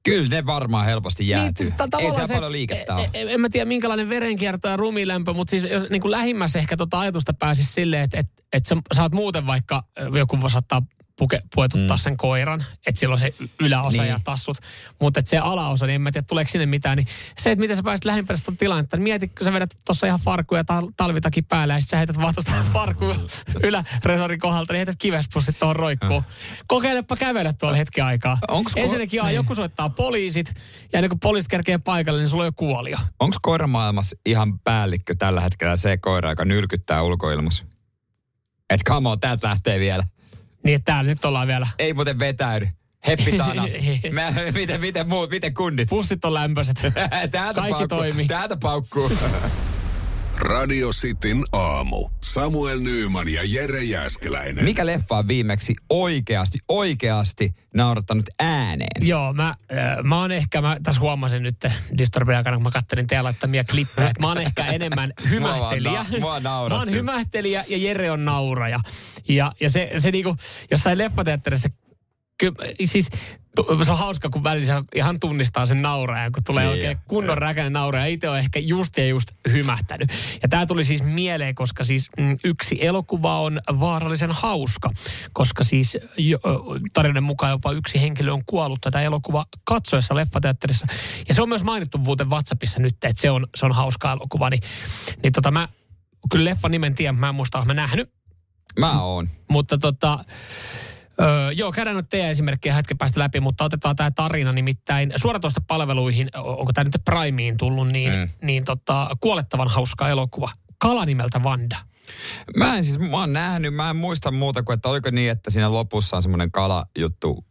[0.04, 1.66] Kyllä ne varmaan helposti jäätyy.
[1.66, 3.10] Niin, siis ta- Ei siellä se- paljon liikettä ole.
[3.14, 6.78] En, en mä tiedä minkälainen verenkierto ja rumilämpö, mutta siis jos niin kuin lähimmässä ehkä
[6.78, 9.84] tota ajatusta pääsisi silleen, että et, et sä saat muuten vaikka,
[10.18, 10.82] joku saattaa
[11.20, 12.02] puke, puetuttaa mm.
[12.02, 14.10] sen koiran, että sillä on se yläosa Niin.
[14.12, 14.58] ja tassut,
[15.02, 17.08] mutta se alaosa, niin en mä tiedä tuleeko sinne mitään, niin
[17.38, 20.20] se, että miten sä pääsit lähimpänä sitä tilannetta, niin mieti, kun sä vedät tuossa ihan
[20.20, 23.28] farkkuja ja tal- talvitakin päälle ja sitten sä heität vaan tuosta farkkuun
[23.64, 26.24] yläresorin kohdalta, niin heität kivespussit tuohon roikkuun.
[26.68, 28.38] Kokeilepa kävellä tuolla hetki aikaa.
[28.48, 29.36] Onks ko- Ensinnäkin niin.
[29.36, 30.54] joku soittaa poliisit
[30.94, 32.98] ja ennen kuin poliisit kerkee paikalle, niin sulla on jo kuolio.
[33.20, 37.66] Onko koiramaailmassa ihan päällikkö tällä hetkellä se koira, joka nylkyttää ulkoilmassa?
[38.70, 40.04] Et come on, täältä lähtee vielä.
[40.64, 41.68] Niin, että täällä nyt ollaan vielä.
[41.80, 42.68] Ei muuten vetäydy.
[43.08, 43.72] Heppi tanas.
[44.12, 45.90] Mä, miten, miten muut, miten kundit?
[45.90, 46.78] Pussit on lämpöiset.
[47.32, 48.28] täältä Kaikki paukkuu, toimii.
[48.28, 49.12] Täältä paukkuu.
[50.40, 52.10] Radio Cityn aamu.
[52.24, 54.66] Samuel Nyyman ja Jere Jäskeläinen.
[54.66, 59.08] Mikä leffa on viimeksi oikeasti, oikeasti naurattanut ääneen?
[59.08, 61.56] Joo, mä, äh, mä oon ehkä, mä tässä huomasin nyt
[61.98, 66.06] Disturbin aikana, kun mä kattelin teidän laittamia klippejä, että mä oon ehkä enemmän hymähtelijä.
[66.20, 68.80] Mua, mua mä oon hymähtelijä ja Jere on nauraja.
[69.30, 70.36] Ja, ja se, se niinku,
[70.72, 71.70] jossain leffateatterissa,
[72.38, 72.56] kyllä,
[72.86, 73.10] siis
[73.84, 76.72] se on hauska, kun välissä ihan tunnistaa sen naurajan, kun tulee Niin.
[76.74, 78.06] oikein kunnon räkäinen nauraja.
[78.06, 80.10] Itse on ehkä just ja just hymähtänyt.
[80.44, 84.90] Ja tämä tuli siis mieleen, koska siis mm, yksi elokuva on vaarallisen hauska,
[85.34, 85.98] koska siis
[86.94, 90.88] tarinan mukaan jopa yksi henkilö on kuollut tätä elokuva katsoessa leffateatterissa.
[91.28, 94.50] Ja se on myös mainittu muuten WhatsAppissa nyt, että se on, se on hauska elokuva.
[94.50, 94.62] Niin,
[95.24, 95.68] niin tota mä,
[96.32, 98.14] kyllä leffan nimen tiedän, mä en muista, mä nähnyt.
[98.80, 99.30] Mä oon.
[99.50, 100.26] Mutta tota,
[101.22, 105.62] Öö, joo, käydään nyt teidän esimerkkejä hetken päästä läpi, mutta otetaan tämä tarina nimittäin suoratoista
[105.68, 108.30] palveluihin, onko tämä nyt Primeen tullut, niin, mm.
[108.42, 110.50] niin tota, kuolettavan hauska elokuva.
[110.78, 111.78] Kala nimeltä Vanda.
[112.58, 115.50] Mä en siis, mä oon nähnyt, mä en muista muuta kuin, että oliko niin, että
[115.50, 117.46] siinä lopussa on semmoinen kalajuttu,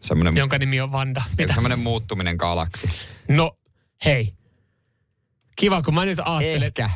[0.00, 1.22] semmoinen, Jonka nimi on Vanda.
[1.38, 1.52] Mitä?
[1.52, 2.90] semmoinen muuttuminen kalaksi.
[3.28, 3.58] No,
[4.04, 4.34] hei.
[5.56, 6.62] Kiva, kun mä nyt ajattelen.
[6.62, 6.90] Ehkä.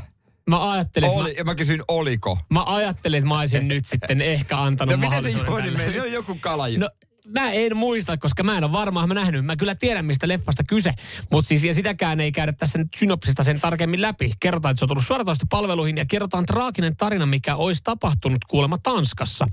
[0.51, 2.38] Mä ajattelin, että Oli, mä, ja mä kysyin, oliko?
[2.49, 5.93] mä ajattelin, että mä olisin nyt sitten ehkä antanut No miten se mahdollisuuden juoni meni?
[5.93, 6.86] Se on joku kalajuttu.
[6.86, 6.90] No,
[7.26, 9.45] mä en muista, koska mä en ole varmaan mä nähnyt.
[9.45, 10.95] Mä kyllä tiedän, mistä leffasta kyse.
[11.30, 14.32] Mutta siis, ja sitäkään ei käydä tässä nyt synopsista sen tarkemmin läpi.
[14.40, 18.78] Kerrotaan, että se on tullut suoratoista palveluihin ja kerrotaan traaginen tarina, mikä olisi tapahtunut kuulemma
[18.78, 19.47] Tanskassa.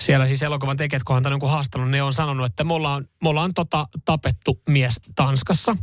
[0.00, 3.28] Siellä siis elokuvan tekijät, kun on jonkun haastanut, ne on sanonut, että me ollaan, me
[3.28, 5.76] ollaan tota, tapettu mies Tanskassa.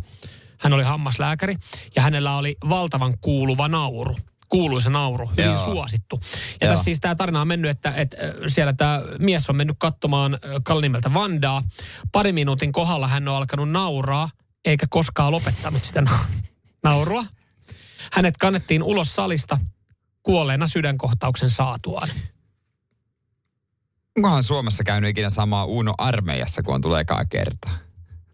[0.60, 1.56] Hän oli hammaslääkäri
[1.96, 4.16] ja hänellä oli valtavan kuuluva nauru
[4.50, 5.64] kuuluisa nauru, hyvin Joo.
[5.64, 6.20] suosittu.
[6.62, 6.74] Ja Joo.
[6.74, 10.34] tässä siis tämä tarina on mennyt, että, että äh, siellä tämä mies on mennyt katsomaan
[10.34, 11.64] äh, Kalle nimeltä Vandaa.
[12.12, 14.30] Pari minuutin kohdalla hän on alkanut nauraa,
[14.66, 16.26] eikä koskaan lopettanut sitä na-
[16.84, 17.26] naurua.
[18.12, 19.60] Hänet kannettiin ulos salista
[20.24, 22.10] kuolleena sydänkohtauksen saatuaan.
[24.18, 27.72] Onkohan Suomessa käynyt ikinä samaa Uno armeijassa, kun on tulee ekaa kertaa?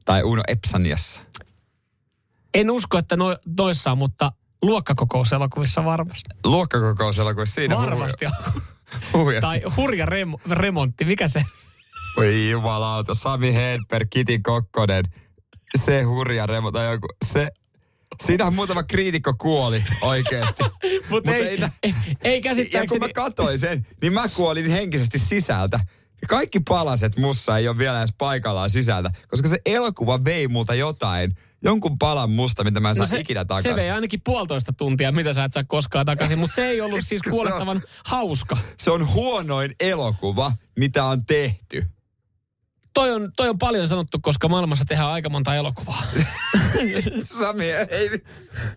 [0.05, 1.21] Tai Uno Epsaniassa?
[2.55, 4.31] En usko, että no, noissa, mutta
[4.61, 6.29] luokkakokouselokuvissa varmasti.
[6.45, 8.31] Luokkakokouselokuvissa siinä Varmasti on.
[9.13, 9.41] Huuja.
[9.41, 11.45] Tai hurja rem- remontti, mikä se?
[12.17, 15.05] Voi jumalauta, Sami Hedberg, Kiti Kokkonen,
[15.77, 17.47] se hurja remo tai joku, se...
[18.23, 20.63] Siinähän muutama kriitikko kuoli oikeasti.
[21.09, 22.41] Mut ei- nä- ei- ei
[22.73, 25.79] Ja kun mä katsoin sen, niin mä kuolin henkisesti sisältä.
[26.29, 31.37] Kaikki palaset mussa ei ole vielä edes paikallaan sisältä, koska se elokuva vei multa jotain,
[31.65, 33.75] jonkun palan musta, mitä mä en saa No se, ikinä se takaisin.
[33.75, 37.21] vei ainakin puolitoista tuntia, mitä sä et saa koskaan takaisin, mutta se ei ollut siis
[37.25, 38.57] Se kuolettavan hauska.
[38.77, 41.85] Se on huonoin elokuva, mitä on tehty.
[42.93, 46.03] Toi on, toi on paljon sanottu, koska maailmassa tehdään aika monta elokuvaa.
[47.39, 48.09] Sami, ei,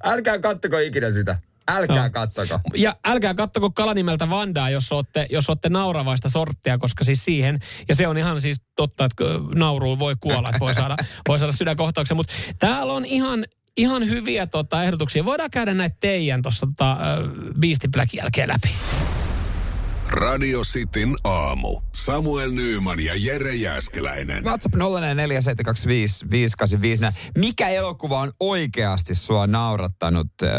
[0.04, 1.38] älkää kattoko ikinä sitä.
[1.68, 2.10] Älkää No.
[2.10, 2.60] kattoko.
[2.74, 7.58] Ja älkää kattoko kalanimeltä Vandaa, jos olette, jos olette nauravaista sorttia, koska siis siihen,
[7.88, 10.96] ja se on ihan siis totta, että nauruun voi kuolla, että voi saada,
[11.28, 13.44] voi saada sydänkohtauksen, mutta täällä on ihan,
[13.76, 15.24] ihan hyviä tota, ehdotuksia.
[15.24, 16.96] Voidaan käydä näitä teidän tuossa tota,
[17.60, 18.74] Beastie Black jälkeen läpi.
[20.10, 21.80] Radio Cityn aamu.
[21.94, 24.44] Samuel Nyyman ja Jere Jäskeläinen.
[24.44, 24.78] WhatsApp 0447255854.
[27.38, 30.50] Mikä elokuva on oikeasti sua naurattanut äh,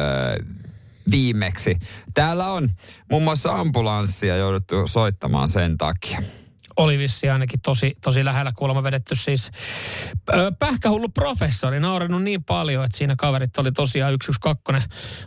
[1.11, 1.77] viimeksi?
[2.13, 2.69] Täällä on
[3.11, 6.21] muun muassa ambulanssia jouduttu soittamaan sen takia.
[6.77, 9.51] oli vissi ainakin tosi, tosi lähellä kuulemma vedetty siis
[10.33, 14.81] ö, pähkähullu professori, naurannut niin paljon, että siinä kaverit oli tosiaan 112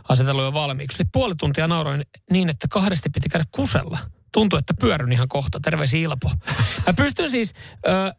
[0.09, 1.01] asetellut jo valmiiksi.
[1.01, 3.97] Eli puoli tuntia nauroin niin, että kahdesti piti käydä kusella.
[4.31, 5.59] Tuntui, että pyörryn ihan kohta.
[5.59, 6.31] Terveisiä Ilpo.
[6.87, 7.53] Mä pystyn siis,
[7.87, 8.13] ö,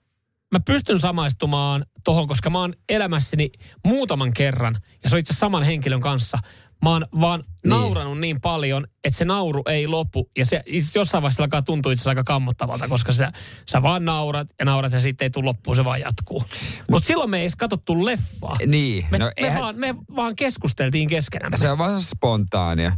[0.53, 3.51] mä pystyn samaistumaan tohon, koska mä oon elämässäni
[3.87, 6.39] muutaman kerran, ja se on itse saman henkilön kanssa,
[6.83, 7.71] mä oon vaan niin.
[7.71, 10.31] nauranut niin paljon, että se nauru ei lopu.
[10.39, 10.63] Ja se
[10.95, 13.33] jossain vaiheessa alkaa tuntua itse aika kammottavalta, koska sä,
[13.71, 16.43] sä vaan naurat ja naurat ja sitten ei tule loppuun, se vaan jatkuu.
[16.91, 18.57] Mutta silloin me ei edes katsottu leffaa.
[18.67, 21.57] Niin, Me, no me, eihän- vaan, me vaan keskusteltiin keskenämme.
[21.57, 22.93] Se on vaan spontaania.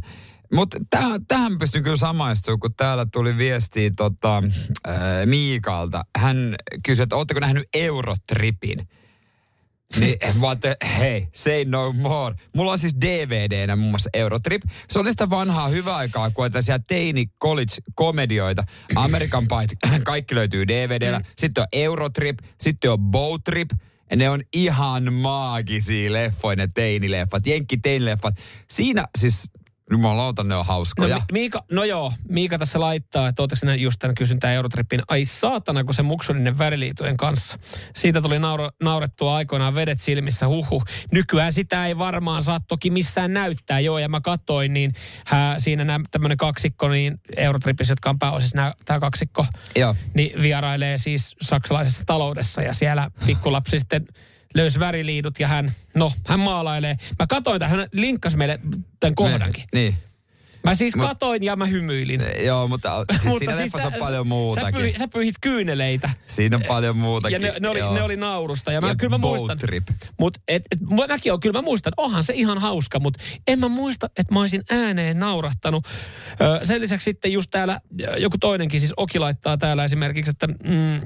[0.53, 6.05] Mutta tähän, tähän pystyn kyllä samaistumaan, kun täällä tuli viestiä tota, äh, Miikalta.
[6.17, 6.55] Hän
[6.85, 8.87] kysyi, että ootteko nähnyt Eurotripin?
[9.99, 12.35] Niin mä ajattelin, hei, say no more.
[12.55, 14.61] Mulla on siis DVDnä muun muassa Eurotrip.
[14.89, 18.63] Se oli sitä vanhaa hyvää aikaa, kun tällaisia teini college-komedioita.
[18.95, 21.21] American Pie, kaikki löytyy DVDllä.
[21.37, 23.69] Sitten on Eurotrip, sitten on Boat Trip.
[24.09, 28.35] Ja ne on ihan maagisia leffoja, ne teinileffat, jenkki teinileffat.
[28.69, 29.49] Siinä siis
[29.91, 31.15] Jumalauta, ne on hauskoja.
[31.15, 34.55] No, Mi- Miika, no joo, Miika tässä laittaa, että ootteko sinä just tämän kysyn tämän
[34.55, 35.01] Eurotripin.
[35.07, 37.59] Ai saatana, kun se muksuninen väriliitojen kanssa.
[37.95, 40.83] Siitä tuli nauro, naurettua aikoinaan vedet silmissä, huhu.
[41.11, 43.99] Nykyään sitä ei varmaan saa toki missään näyttää, joo.
[43.99, 44.93] Ja mä katsoin, niin
[45.25, 49.95] hää, siinä nämä tämmöinen kaksikko, niin Eurotripissä, jotka on pääosissa tämä kaksikko, Joo.
[50.13, 52.61] niin vierailee siis saksalaisessa taloudessa.
[52.61, 54.07] Ja siellä pikkulapsi sitten
[54.55, 56.97] löysi väriliidut ja hän, no, hän maalailee.
[57.19, 58.59] Mä katsoin, että hän linkkasi meille
[58.99, 59.63] tämän kohdankin.
[59.73, 59.97] Niin.
[60.63, 62.21] Mä siis Mut- katoin ja mä hymyilin.
[62.45, 64.71] Joo, mutta siis siinä leffassa on paljon muutakin.
[64.71, 66.09] Sä, pyyhit, sä pyyhit kyyneleitä.
[66.27, 67.41] Siinä on paljon muutakin.
[67.41, 67.93] Ja ne, ne, oli, joo.
[67.93, 68.71] ne oli naurusta.
[68.71, 69.57] Ja, mä, Ja kyllä mä muistan.
[69.57, 69.87] trip.
[70.19, 73.59] Mut et, et, mä- mäkin on, kyllä mä muistan, onhan se ihan hauska, mutta en
[73.59, 75.87] mä muista, että mä olisin ääneen naurahtanut.
[76.61, 77.79] Ö, sen lisäksi sitten just täällä
[78.17, 81.01] joku toinenkin, siis Oki laittaa täällä esimerkiksi, että mm,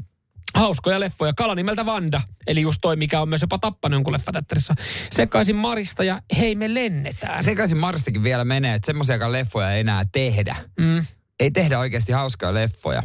[0.56, 1.34] hauskoja leffoja.
[1.34, 4.76] Kala nimeltä Vanda, eli just toi, mikä on myös jopa tappanut jonkun leffateatterissa.
[5.12, 7.44] Sekaisin Marista ja hei me lennetään.
[7.44, 10.56] Sekaisin Marstikin vielä menee, että semmoisia leffoja ei enää tehdä.
[10.80, 11.06] Mm.
[11.40, 13.04] Ei tehdä oikeasti hauskoja leffoja.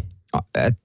[0.54, 0.78] Et,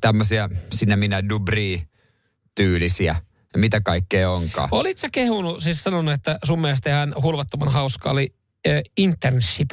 [0.00, 3.16] tämmöisiä sinne minä Dubri-tyylisiä.
[3.54, 4.68] Ja mitä kaikkea onkaan.
[4.72, 8.34] Olit sä kehunut, siis sanonut, että sun mielestä ihan hulvattoman hauska oli
[8.68, 9.70] äh, internship.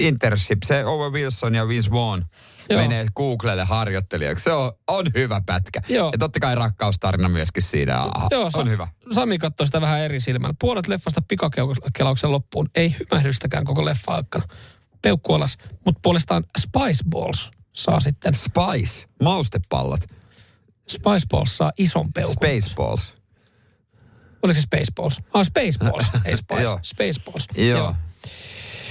[0.00, 2.24] Internship, se Owen Wilson ja Vince Vaughn
[2.70, 2.80] Joo.
[2.80, 4.42] menee Googlelle harjoittelijaksi.
[4.44, 5.80] Se on, on hyvä pätkä.
[5.88, 6.08] Joo.
[6.12, 8.00] Ja totta kai rakkaustarina myöskin siinä.
[8.00, 8.88] Aha, Joo, on Sa- hyvä.
[9.14, 10.54] Sami katsoi sitä vähän eri silmällä.
[10.60, 12.70] Puolet leffasta pikakelauksen loppuun.
[12.74, 14.44] Ei hymähdystäkään koko leffa aikana.
[15.02, 15.58] Peukku alas.
[15.84, 18.34] Mutta puolestaan Spice Balls saa sitten.
[18.34, 20.00] Spice, maustepallot.
[20.88, 22.32] Spice Balls saa ison peukun.
[22.34, 23.14] Spaceballs.
[24.42, 25.20] Oliko se Space Balls?
[25.34, 26.62] Ah, Space Balls, ei Spice.
[26.62, 26.78] Joo.
[26.82, 27.46] Space Balls.
[27.56, 27.94] Joo.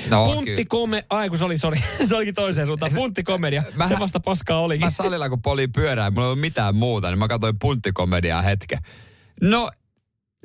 [0.10, 1.06] No, Puntti kome...
[1.10, 1.80] Ai kun se oli, sori.
[2.08, 2.92] se olikin toiseen suuntaan.
[2.96, 3.64] Puntti komedia.
[3.76, 4.86] Mä- se vasta paskaa olikin.
[4.86, 8.80] Mä salilla kun poli pyörää, mulla ei ollut mitään muuta, niin mä katsoin punttikomediaa hetken.
[9.42, 9.72] No,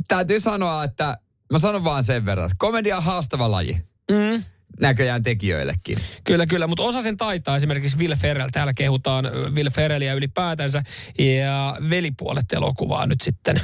[0.09, 1.18] täytyy sanoa, että
[1.52, 3.80] mä sanon vaan sen verran, että komedia on haastava laji.
[4.11, 4.44] Mm.
[4.80, 5.98] Näköjään tekijöillekin.
[6.24, 8.48] Kyllä, kyllä, mutta osa sen taitaa esimerkiksi Will Ferrell.
[8.52, 9.24] Täällä kehutaan
[9.55, 10.82] Will Ferrellia ylipäätänsä
[11.18, 13.61] ja velipuolet elokuvaa nyt sitten.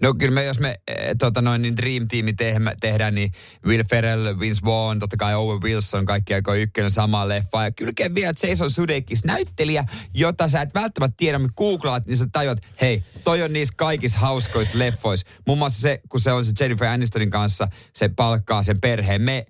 [0.00, 3.32] No kyllä me, jos me eh, tota noin, niin Dream Teami tehdään, tehdään, niin
[3.66, 7.64] Will Ferrell, Vince Vaughn, totta kai Owen Wilson, kaikki aika ykkönen sama leffa.
[7.64, 12.26] Ja kylkeen vielä Jason Sudeikis, näyttelijä, jota sä et välttämättä tiedä, mutta googlaat, niin sä
[12.32, 15.26] tajuat, hei, toi on niissä kaikissa hauskoissa leffoissa.
[15.46, 19.22] Muun muassa se, kun se on se Jennifer Anistonin kanssa, se palkkaa sen perheen.
[19.22, 19.46] Me,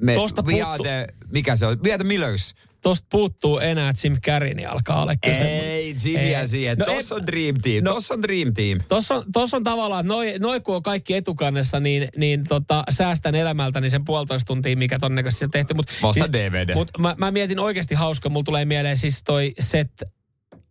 [0.00, 1.82] me Tosta puuttu- the, mikä se on?
[1.82, 2.54] We are the Millers.
[2.86, 6.78] Tosta puuttuu enää Jim Carrey, niin alkaa olla kyllä Ei, Jimmyä siihen.
[6.78, 8.80] No tossa on Dream Team, no- tossa on Dream Team.
[8.88, 12.84] Tuossa on, tossa on tavallaan, että noi, noi kun on kaikki etukannessa, niin, niin tota,
[12.90, 15.74] säästän elämältäni sen puolitoista tuntia, mikä todennäköisesti on tehty.
[15.74, 16.74] Mut, Vasta DVD.
[16.74, 20.02] Mutta mä, mä, mietin oikeasti hauska, mulla tulee mieleen siis toi Seth,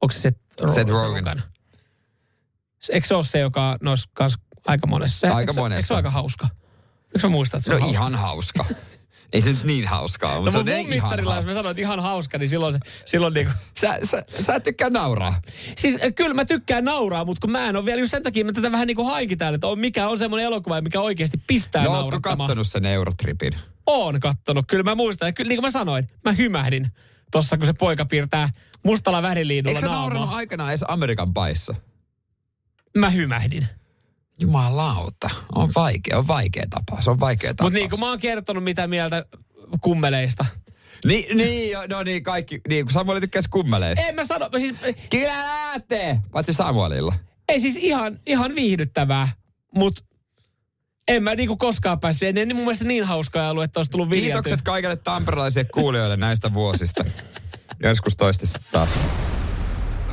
[0.01, 0.31] onko se
[0.73, 1.23] Seth Rogen?
[1.25, 1.41] Rogen.
[2.89, 4.09] Eikö se ole se, joka noissa
[4.67, 5.19] aika monessa?
[5.19, 5.75] Se- Aika monessa.
[5.77, 6.47] Eikö se ole aika hauska?
[7.15, 7.97] Eikö mä muistan, että se No on hauska?
[7.99, 8.65] ihan hauska.
[9.33, 11.71] Ei se nyt niin hauskaa, No mutta mun se on ihan mittarilla, jos mä sanoin,
[11.71, 13.53] että ihan hauska, niin silloin, se, silloin niinku...
[13.79, 15.41] Sä, sä, sä et tykkää nauraa.
[15.77, 18.45] Siis äh, kyllä mä tykkään nauraa, mutta kun mä en ole vielä just sen takia,
[18.45, 21.83] mä tätä vähän niin kuin haikitään, että on, mikä on semmoinen elokuva, mikä oikeasti pistää
[21.83, 22.37] No ootko naurattamaan.
[22.37, 23.53] kattonut sen Eurotripin?
[23.87, 25.27] Oon kattonut, kyllä mä muistan.
[25.27, 26.91] Ja kyllä niin kuin mä sanoin, mä hymähdin
[27.31, 28.49] tossa, kun se poika piirtää
[28.83, 30.35] mustalla väriliidulla Eikö sä naamaa.
[30.35, 31.75] aikanaan edes Amerikan paissa?
[32.97, 33.67] Mä hymähdin.
[34.39, 35.29] Jumalauta.
[35.55, 37.65] On vaikea, on vaikea tapaus, on vaikea tapaus.
[37.71, 39.25] Mutta niin kuin mä oon kertonut mitä mieltä
[39.81, 40.45] kummeleista.
[41.05, 44.05] Niin, niin, no niin, kaikki, niin, kun Samuel tykkäisi kummeleista.
[44.05, 44.75] En mä sano, siis,
[45.09, 46.19] Kyllä lähtee!
[46.31, 47.13] Paitsi Samuelilla.
[47.49, 49.29] ei siis ihan, ihan viihdyttävää,
[49.75, 50.01] mutta
[51.07, 52.29] en mä niinku koskaan päässyt.
[52.29, 54.41] En, en mun mielestä niin hauskaa ollut, että olisi tullut viljeltyä.
[54.41, 57.05] Kiitokset kaikille tamperelaisille kuulijoille näistä vuosista.
[57.83, 58.89] Joskus toista sitten taas.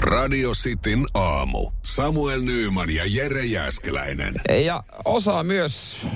[0.02, 1.70] Radio Cityn aamu.
[1.82, 4.34] Samuel Nyyman ja Jere Jäskeläinen.
[4.64, 6.06] Ja osaa myös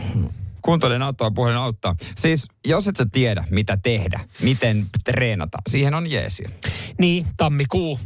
[0.62, 1.94] kuntoinen auttaa puhelin auttaa.
[2.16, 6.44] Siis jos et sä tiedä, mitä tehdä, miten treenata, siihen on jeesi.
[6.98, 8.00] Niin, tammikuu.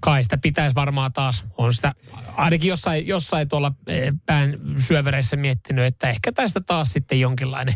[0.00, 1.94] Kai sitä pitäisi varmaan taas, on sitä
[2.36, 7.74] ainakin jossain, jossain tuolla eh, pään syövereissä miettinyt, että ehkä tästä taas sitten jonkinlainen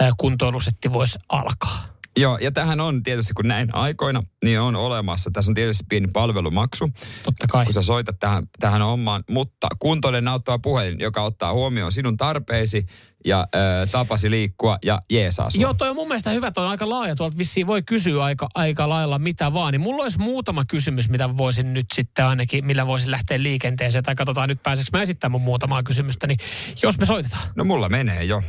[0.00, 1.97] eh, kuntoilusetti voisi alkaa.
[2.20, 5.30] Joo, ja tähän on tietysti, kun näin aikoina, niin on olemassa.
[5.30, 6.90] Tässä on tietysti pieni palvelumaksu.
[7.22, 7.64] Totta kai.
[7.64, 12.86] Kun sä soitat tähän, tähän hommaan, mutta kuntoinen auttava puhelin, joka ottaa huomioon sinun tarpeesi
[13.24, 15.62] ja ö, tapasi liikkua ja jeesaa sua.
[15.62, 17.16] Joo, toi on mun mielestä hyvä, toi on aika laaja.
[17.16, 19.72] Tuolta vissiin voi kysyä aika, aika lailla mitä vaan.
[19.72, 24.04] Niin mulla olisi muutama kysymys, mitä voisin nyt sitten ainakin, millä voisin lähteä liikenteeseen.
[24.04, 26.26] Tai katsotaan nyt pääseekö mä esittämään mun muutamaa kysymystä.
[26.26, 26.38] Niin
[26.82, 27.42] jos me soitetaan.
[27.56, 28.42] No mulla menee jo.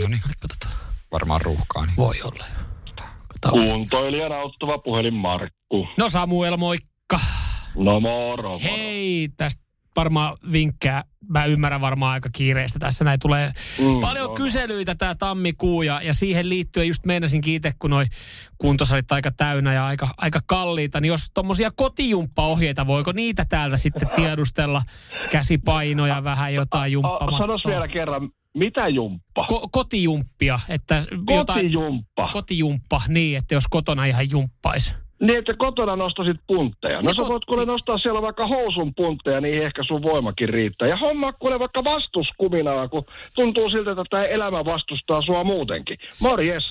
[0.00, 0.85] No niin, katsotaan.
[1.12, 1.86] Varmaan ruuhkaa.
[1.86, 1.96] Niin.
[1.96, 2.44] Voi olla.
[3.50, 5.88] Kuntoilijan auttava puhelin Markku.
[5.98, 7.20] No Samuel, moikka.
[7.74, 8.58] No moro, moro.
[8.62, 9.62] Hei, tästä
[9.96, 11.04] varmaan vinkkejä.
[11.28, 13.04] Mä ymmärrän varmaan aika kiireistä tässä.
[13.04, 14.34] Näin tulee Mm, paljon on.
[14.34, 18.04] kyselyitä tämä tammikuu ja, ja siihen liittyen just meinasin itse, kun noi
[18.58, 24.08] kuntosalit aika täynnä ja aika, aika kalliita, niin jos tuommoisia kotijumppaohjeita, voiko niitä täältä sitten
[24.14, 24.82] tiedustella?
[25.30, 27.38] Käsipainoja, vähän jotain jumppamattoa.
[27.38, 29.46] sanos vielä kerran, mitä jumppa?
[29.52, 31.46] Ko- kotijumppia, että jotain...
[31.46, 32.28] Kotijumppa.
[32.32, 34.94] Kotijumppa, niin, että jos kotona ihan jumppaisi.
[35.20, 37.02] Niin, että kotona nostasit puntteja.
[37.02, 40.88] No Niin sä voit kuule nostaa siellä vaikka housun puntteja, niin ehkä sun voimakin riittää.
[40.88, 43.04] Ja homma kuule vaikka vastuskuminaa, kun
[43.34, 45.98] tuntuu siltä, että tämä elämä vastustaa sua muutenkin.
[46.22, 46.64] Morjes.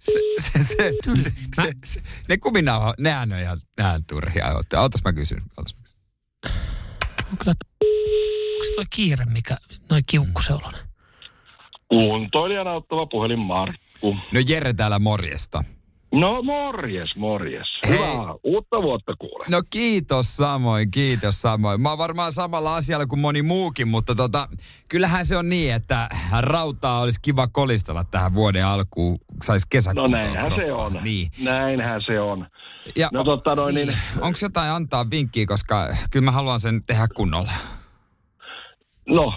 [0.00, 4.46] Se, se, se, se, se, se, ne kuminauha, nehän on ihan, nehän turhia.
[4.80, 5.42] Ootas mä kysyn.
[5.58, 5.96] Ootas mä kysyn.
[7.32, 7.54] On kyllä,
[8.66, 9.56] onko se toi kiire, mikä,
[9.90, 10.80] noin kiukkuseulonen?
[11.88, 14.16] Kuntoilijan auttava puhelin Markku.
[14.32, 15.64] No Jere täällä morjesta.
[16.12, 17.66] No morjes, morjes.
[17.88, 19.44] Hyvää uutta vuotta kuule.
[19.48, 21.80] No kiitos samoin, kiitos samoin.
[21.80, 24.48] Mä oon varmaan samalla asialla kuin moni muukin, mutta tota,
[24.88, 26.08] kyllähän se on niin, että
[26.40, 29.18] rautaa olisi kiva kolistella tähän vuoden alkuun.
[29.44, 30.96] Saisi No kesäkuntoon näinhän se kroppaan.
[30.96, 31.04] on.
[31.04, 31.30] Niin.
[31.44, 32.46] Näinhän se on.
[32.96, 37.08] Ja, No totta noin, niin- Onko jotain antaa vinkkiä, koska kyllä mä haluan sen tehdä
[37.16, 37.52] kunnolla.
[39.06, 39.34] No,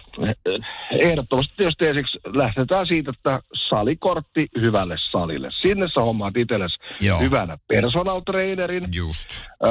[0.92, 3.40] ehdottomasti tietysti ensiksi lähdetään siitä, että
[3.70, 5.50] salikortti hyvälle salille.
[5.62, 7.20] Sinne sä hommaat itsellesi Joo.
[7.20, 8.88] hyvänä personal trainerin.
[8.94, 9.30] Just.
[9.64, 9.70] Öö,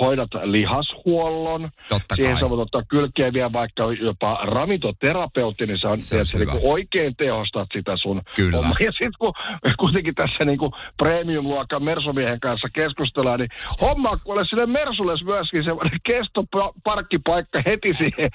[0.00, 1.70] hoidat lihashuollon.
[1.88, 2.40] Totta Siihen kai.
[2.40, 7.16] sä voit ottaa kylkeen vielä vaikka jopa ravintoterapeutti, niin sä, on, Se olisi niin oikein
[7.16, 8.56] tehostat sitä sun Kyllä.
[8.56, 8.76] hommaa.
[8.80, 9.32] Ja sitten kun
[9.78, 15.98] kuitenkin tässä niin kuin premium-luokan Mersumiehen kanssa keskustellaan, niin hommaa kuule sinne Mersulle myöskin semmoinen
[16.06, 18.30] kestoparkkipaikka heti siihen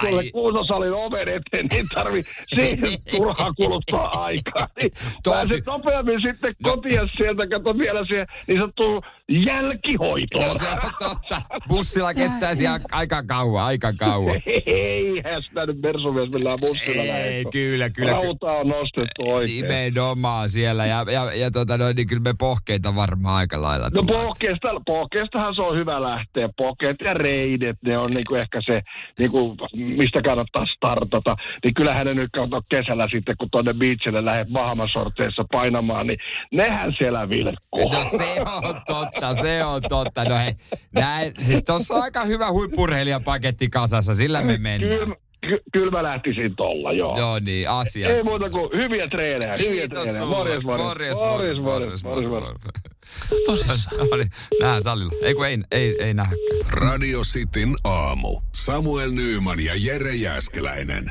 [0.00, 2.22] tuolle kuntosalin oven eteen, niin tarvi
[2.54, 2.78] siihen
[3.16, 4.68] turhaan kuluttaa aikaa.
[4.82, 4.90] Niin
[5.24, 10.46] Toi- pääset nopeammin sitten kotiin sieltä, kato vielä siihen niin sanottuun jälkihoitoon.
[10.48, 11.42] No se on totta.
[11.68, 14.36] Bussilla kestäisi aika kauan, aika kauan.
[14.66, 18.12] Eihän sitä nyt Mersumies millään bussilla Ei, kyllä, kyllä.
[18.12, 19.62] Rauta on nostettu oikein.
[19.62, 20.86] Nimenomaan siellä.
[20.86, 24.24] Ja, ja, ja tota, no, niin kyllä me pohkeita varmaan aika lailla No tullaan.
[24.26, 26.48] pohkeesta, pohkeestahan se on hyvä lähteä.
[26.56, 28.80] Pohkeet ja reidet, ne on niinku ehkä se,
[29.18, 29.56] niinku,
[29.96, 31.36] mistä kannattaa startata.
[31.64, 36.18] Niin kyllähän ne nyt kato kesällä sitten, kun tuonne beachille lähdet Bahamasorteissa painamaan, niin
[36.52, 37.92] nehän siellä vilkkuu.
[37.92, 40.24] No se on totta, se on totta.
[40.24, 40.54] No hei,
[40.94, 44.98] näin, siis tossa on aika hyvä huippurheilijapaketti kasassa, sillä me mennään.
[44.98, 47.18] Kyllä, ky- kyllä mä lähtisin tolla, joo.
[47.18, 48.08] Joo niin, asia.
[48.16, 50.24] Ei muuta kuin hyviä treenejä, hyviä Kiitos treenejä.
[50.26, 50.86] Morjes, morjes.
[50.86, 53.42] Morjes, Morjes, morjes, morjes, morjes, morjes.
[53.46, 54.08] Tosissaan.
[54.10, 54.30] No niin,
[54.60, 55.12] nähdään salilla.
[55.22, 56.60] Ei kun ei, ei, ei nähdäkään.
[56.72, 58.40] Radio Cityn aamu.
[58.54, 61.10] Samuel Nyyman ja Jere Jäskeläinen.